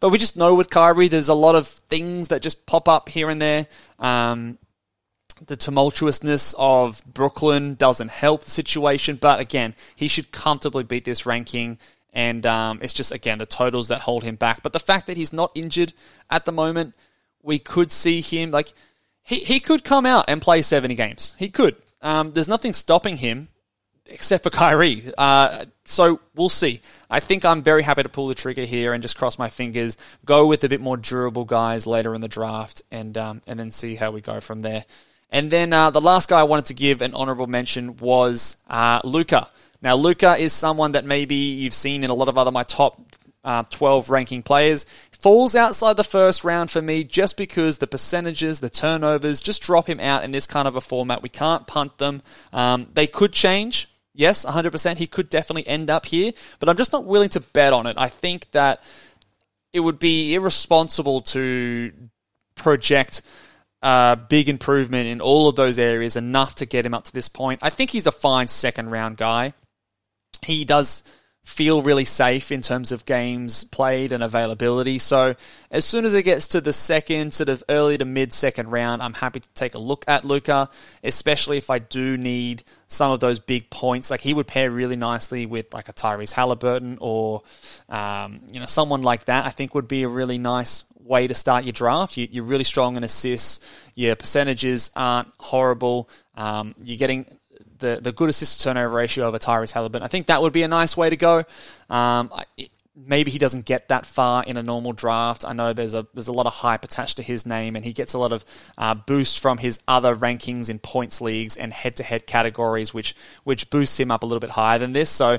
But 0.00 0.10
we 0.10 0.18
just 0.18 0.36
know 0.36 0.54
with 0.54 0.70
Kyrie, 0.70 1.08
there's 1.08 1.28
a 1.28 1.34
lot 1.34 1.54
of 1.54 1.66
things 1.66 2.28
that 2.28 2.40
just 2.40 2.64
pop 2.64 2.88
up 2.88 3.10
here 3.10 3.28
and 3.28 3.40
there. 3.40 3.66
Um, 3.98 4.58
the 5.46 5.56
tumultuousness 5.56 6.54
of 6.58 7.02
Brooklyn 7.06 7.74
doesn't 7.74 8.10
help 8.10 8.44
the 8.44 8.50
situation. 8.50 9.16
But 9.16 9.40
again, 9.40 9.74
he 9.94 10.08
should 10.08 10.32
comfortably 10.32 10.84
beat 10.84 11.04
this 11.04 11.26
ranking. 11.26 11.78
And 12.12 12.44
um, 12.46 12.80
it's 12.82 12.94
just, 12.94 13.12
again, 13.12 13.38
the 13.38 13.46
totals 13.46 13.88
that 13.88 14.00
hold 14.00 14.24
him 14.24 14.36
back. 14.36 14.62
But 14.62 14.72
the 14.72 14.80
fact 14.80 15.06
that 15.06 15.16
he's 15.16 15.32
not 15.32 15.52
injured 15.54 15.92
at 16.30 16.44
the 16.44 16.52
moment, 16.52 16.94
we 17.42 17.58
could 17.58 17.92
see 17.92 18.20
him, 18.20 18.50
like, 18.50 18.72
he, 19.22 19.40
he 19.40 19.60
could 19.60 19.84
come 19.84 20.06
out 20.06 20.24
and 20.28 20.42
play 20.42 20.62
70 20.62 20.94
games. 20.94 21.36
He 21.38 21.48
could. 21.48 21.76
Um, 22.02 22.32
there's 22.32 22.48
nothing 22.48 22.72
stopping 22.72 23.18
him 23.18 23.48
except 24.10 24.42
for 24.42 24.50
Kyrie. 24.50 25.02
Uh, 25.16 25.66
so 25.84 26.20
we'll 26.34 26.48
see. 26.48 26.80
I 27.08 27.20
think 27.20 27.44
I'm 27.44 27.62
very 27.62 27.82
happy 27.82 28.02
to 28.02 28.08
pull 28.08 28.28
the 28.28 28.34
trigger 28.34 28.64
here 28.64 28.92
and 28.92 29.02
just 29.02 29.16
cross 29.16 29.38
my 29.38 29.48
fingers, 29.48 29.96
go 30.24 30.46
with 30.46 30.62
a 30.64 30.68
bit 30.68 30.80
more 30.80 30.96
durable 30.96 31.44
guys 31.44 31.86
later 31.86 32.14
in 32.14 32.20
the 32.20 32.28
draft, 32.28 32.82
and 32.90 33.16
um, 33.16 33.42
and 33.46 33.58
then 33.58 33.70
see 33.70 33.94
how 33.94 34.10
we 34.10 34.20
go 34.20 34.40
from 34.40 34.62
there. 34.62 34.84
And 35.30 35.50
then 35.50 35.72
uh, 35.72 35.90
the 35.90 36.00
last 36.00 36.28
guy 36.28 36.40
I 36.40 36.44
wanted 36.44 36.66
to 36.66 36.74
give 36.74 37.02
an 37.02 37.14
honorable 37.14 37.46
mention 37.46 37.96
was 37.98 38.56
uh, 38.68 39.00
Luka. 39.04 39.48
Now 39.82 39.96
Luka 39.96 40.36
is 40.36 40.52
someone 40.52 40.92
that 40.92 41.04
maybe 41.04 41.36
you've 41.36 41.74
seen 41.74 42.04
in 42.04 42.10
a 42.10 42.14
lot 42.14 42.28
of 42.28 42.36
other 42.36 42.50
my 42.50 42.64
top 42.64 43.00
uh, 43.44 43.62
12 43.70 44.10
ranking 44.10 44.42
players. 44.42 44.84
Falls 45.12 45.54
outside 45.54 45.96
the 45.96 46.04
first 46.04 46.44
round 46.44 46.70
for 46.70 46.80
me 46.80 47.04
just 47.04 47.36
because 47.36 47.78
the 47.78 47.86
percentages, 47.86 48.60
the 48.60 48.70
turnovers, 48.70 49.40
just 49.40 49.62
drop 49.62 49.86
him 49.86 50.00
out 50.00 50.24
in 50.24 50.30
this 50.30 50.46
kind 50.46 50.66
of 50.66 50.76
a 50.76 50.80
format. 50.80 51.22
We 51.22 51.28
can't 51.28 51.66
punt 51.66 51.98
them. 51.98 52.22
Um, 52.52 52.88
they 52.94 53.06
could 53.06 53.32
change. 53.32 53.89
Yes, 54.14 54.44
100%. 54.44 54.96
He 54.96 55.06
could 55.06 55.28
definitely 55.28 55.66
end 55.66 55.88
up 55.90 56.06
here, 56.06 56.32
but 56.58 56.68
I'm 56.68 56.76
just 56.76 56.92
not 56.92 57.04
willing 57.04 57.28
to 57.30 57.40
bet 57.40 57.72
on 57.72 57.86
it. 57.86 57.96
I 57.98 58.08
think 58.08 58.50
that 58.50 58.82
it 59.72 59.80
would 59.80 59.98
be 59.98 60.34
irresponsible 60.34 61.22
to 61.22 61.92
project 62.56 63.22
a 63.82 64.18
big 64.28 64.48
improvement 64.48 65.06
in 65.06 65.20
all 65.20 65.48
of 65.48 65.56
those 65.56 65.78
areas 65.78 66.16
enough 66.16 66.56
to 66.56 66.66
get 66.66 66.84
him 66.84 66.92
up 66.92 67.04
to 67.04 67.12
this 67.12 67.28
point. 67.28 67.60
I 67.62 67.70
think 67.70 67.90
he's 67.90 68.06
a 68.06 68.12
fine 68.12 68.48
second 68.48 68.90
round 68.90 69.16
guy. 69.16 69.54
He 70.42 70.64
does 70.64 71.04
feel 71.50 71.82
really 71.82 72.04
safe 72.04 72.52
in 72.52 72.62
terms 72.62 72.92
of 72.92 73.04
games 73.04 73.64
played 73.64 74.12
and 74.12 74.22
availability. 74.22 75.00
So 75.00 75.34
as 75.72 75.84
soon 75.84 76.04
as 76.04 76.14
it 76.14 76.22
gets 76.22 76.48
to 76.48 76.60
the 76.60 76.72
second, 76.72 77.34
sort 77.34 77.48
of 77.48 77.64
early 77.68 77.98
to 77.98 78.04
mid 78.04 78.32
second 78.32 78.70
round, 78.70 79.02
I'm 79.02 79.14
happy 79.14 79.40
to 79.40 79.54
take 79.54 79.74
a 79.74 79.78
look 79.78 80.04
at 80.06 80.24
Luka, 80.24 80.70
especially 81.02 81.58
if 81.58 81.68
I 81.68 81.80
do 81.80 82.16
need 82.16 82.62
some 82.86 83.10
of 83.10 83.18
those 83.18 83.40
big 83.40 83.68
points. 83.68 84.12
Like 84.12 84.20
he 84.20 84.32
would 84.32 84.46
pair 84.46 84.70
really 84.70 84.94
nicely 84.94 85.44
with 85.44 85.74
like 85.74 85.88
a 85.88 85.92
Tyrese 85.92 86.32
Halliburton 86.32 86.98
or 87.00 87.42
um, 87.88 88.40
you 88.52 88.60
know 88.60 88.66
someone 88.66 89.02
like 89.02 89.24
that. 89.24 89.44
I 89.44 89.50
think 89.50 89.74
would 89.74 89.88
be 89.88 90.04
a 90.04 90.08
really 90.08 90.38
nice 90.38 90.84
way 91.02 91.26
to 91.26 91.34
start 91.34 91.64
your 91.64 91.72
draft. 91.72 92.16
You, 92.16 92.42
are 92.42 92.46
really 92.46 92.64
strong 92.64 92.96
in 92.96 93.02
assists. 93.02 93.58
Your 93.96 94.14
percentages 94.14 94.92
aren't 94.94 95.32
horrible. 95.38 96.08
Um, 96.36 96.76
you're 96.80 96.96
getting 96.96 97.26
the, 97.80 97.98
the 98.00 98.12
good 98.12 98.28
assist 98.28 98.62
turnover 98.62 98.94
ratio 98.94 99.28
of 99.28 99.34
Tyrese 99.34 99.72
Halliburton. 99.72 100.04
I 100.04 100.08
think 100.08 100.26
that 100.26 100.42
would 100.42 100.52
be 100.52 100.62
a 100.62 100.68
nice 100.68 100.96
way 100.96 101.10
to 101.10 101.16
go. 101.16 101.38
Um, 101.88 102.30
I, 102.32 102.44
maybe 102.96 103.30
he 103.30 103.38
doesn't 103.38 103.64
get 103.64 103.88
that 103.88 104.06
far 104.06 104.44
in 104.44 104.56
a 104.56 104.62
normal 104.62 104.92
draft. 104.92 105.44
I 105.46 105.52
know 105.52 105.72
there's 105.72 105.94
a 105.94 106.06
there's 106.14 106.28
a 106.28 106.32
lot 106.32 106.46
of 106.46 106.52
hype 106.52 106.84
attached 106.84 107.16
to 107.16 107.22
his 107.22 107.46
name, 107.46 107.76
and 107.76 107.84
he 107.84 107.92
gets 107.92 108.14
a 108.14 108.18
lot 108.18 108.32
of 108.32 108.44
uh, 108.78 108.94
boost 108.94 109.40
from 109.40 109.58
his 109.58 109.80
other 109.88 110.14
rankings 110.14 110.68
in 110.68 110.78
points 110.78 111.20
leagues 111.20 111.56
and 111.56 111.72
head 111.72 111.96
to 111.96 112.02
head 112.02 112.26
categories, 112.26 112.92
which 112.94 113.14
which 113.44 113.70
boosts 113.70 113.98
him 113.98 114.10
up 114.10 114.22
a 114.22 114.26
little 114.26 114.40
bit 114.40 114.50
higher 114.50 114.78
than 114.78 114.92
this. 114.92 115.10
So 115.10 115.38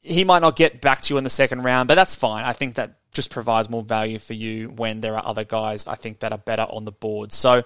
he 0.00 0.24
might 0.24 0.40
not 0.40 0.56
get 0.56 0.80
back 0.80 1.00
to 1.02 1.14
you 1.14 1.18
in 1.18 1.24
the 1.24 1.30
second 1.30 1.62
round, 1.62 1.86
but 1.86 1.94
that's 1.94 2.14
fine. 2.14 2.44
I 2.44 2.52
think 2.52 2.74
that 2.74 2.98
just 3.12 3.30
provides 3.30 3.70
more 3.70 3.82
value 3.82 4.18
for 4.18 4.34
you 4.34 4.68
when 4.68 5.00
there 5.00 5.16
are 5.16 5.24
other 5.24 5.44
guys 5.44 5.86
I 5.86 5.94
think 5.94 6.20
that 6.20 6.32
are 6.32 6.38
better 6.38 6.62
on 6.62 6.84
the 6.84 6.92
board. 6.92 7.30
So 7.30 7.62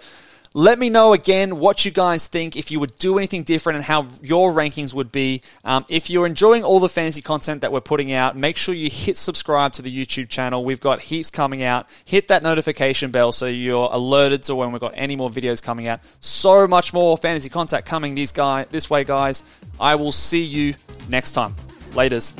let 0.56 0.78
me 0.78 0.88
know 0.88 1.12
again 1.12 1.58
what 1.58 1.84
you 1.84 1.90
guys 1.90 2.28
think, 2.28 2.56
if 2.56 2.70
you 2.70 2.80
would 2.80 2.96
do 2.98 3.18
anything 3.18 3.42
different 3.42 3.76
and 3.76 3.84
how 3.84 4.06
your 4.22 4.52
rankings 4.52 4.94
would 4.94 5.12
be. 5.12 5.42
Um, 5.66 5.84
if 5.90 6.08
you're 6.08 6.24
enjoying 6.24 6.64
all 6.64 6.80
the 6.80 6.88
fantasy 6.88 7.20
content 7.20 7.60
that 7.60 7.72
we're 7.72 7.82
putting 7.82 8.10
out, 8.10 8.38
make 8.38 8.56
sure 8.56 8.74
you 8.74 8.88
hit 8.88 9.18
subscribe 9.18 9.74
to 9.74 9.82
the 9.82 9.94
YouTube 9.94 10.30
channel. 10.30 10.64
We've 10.64 10.80
got 10.80 11.02
heaps 11.02 11.30
coming 11.30 11.62
out. 11.62 11.86
Hit 12.06 12.28
that 12.28 12.42
notification 12.42 13.10
bell 13.10 13.32
so 13.32 13.44
you're 13.44 13.90
alerted 13.92 14.44
to 14.44 14.54
when 14.54 14.72
we've 14.72 14.80
got 14.80 14.94
any 14.94 15.14
more 15.14 15.28
videos 15.28 15.62
coming 15.62 15.88
out. 15.88 16.00
So 16.20 16.66
much 16.66 16.94
more 16.94 17.18
fantasy 17.18 17.50
content 17.50 17.84
coming 17.84 18.14
these 18.14 18.32
guy 18.32 18.64
this 18.70 18.88
way, 18.88 19.04
guys. 19.04 19.42
I 19.78 19.96
will 19.96 20.10
see 20.10 20.42
you 20.42 20.74
next 21.10 21.32
time. 21.32 21.54
Laters. 21.90 22.32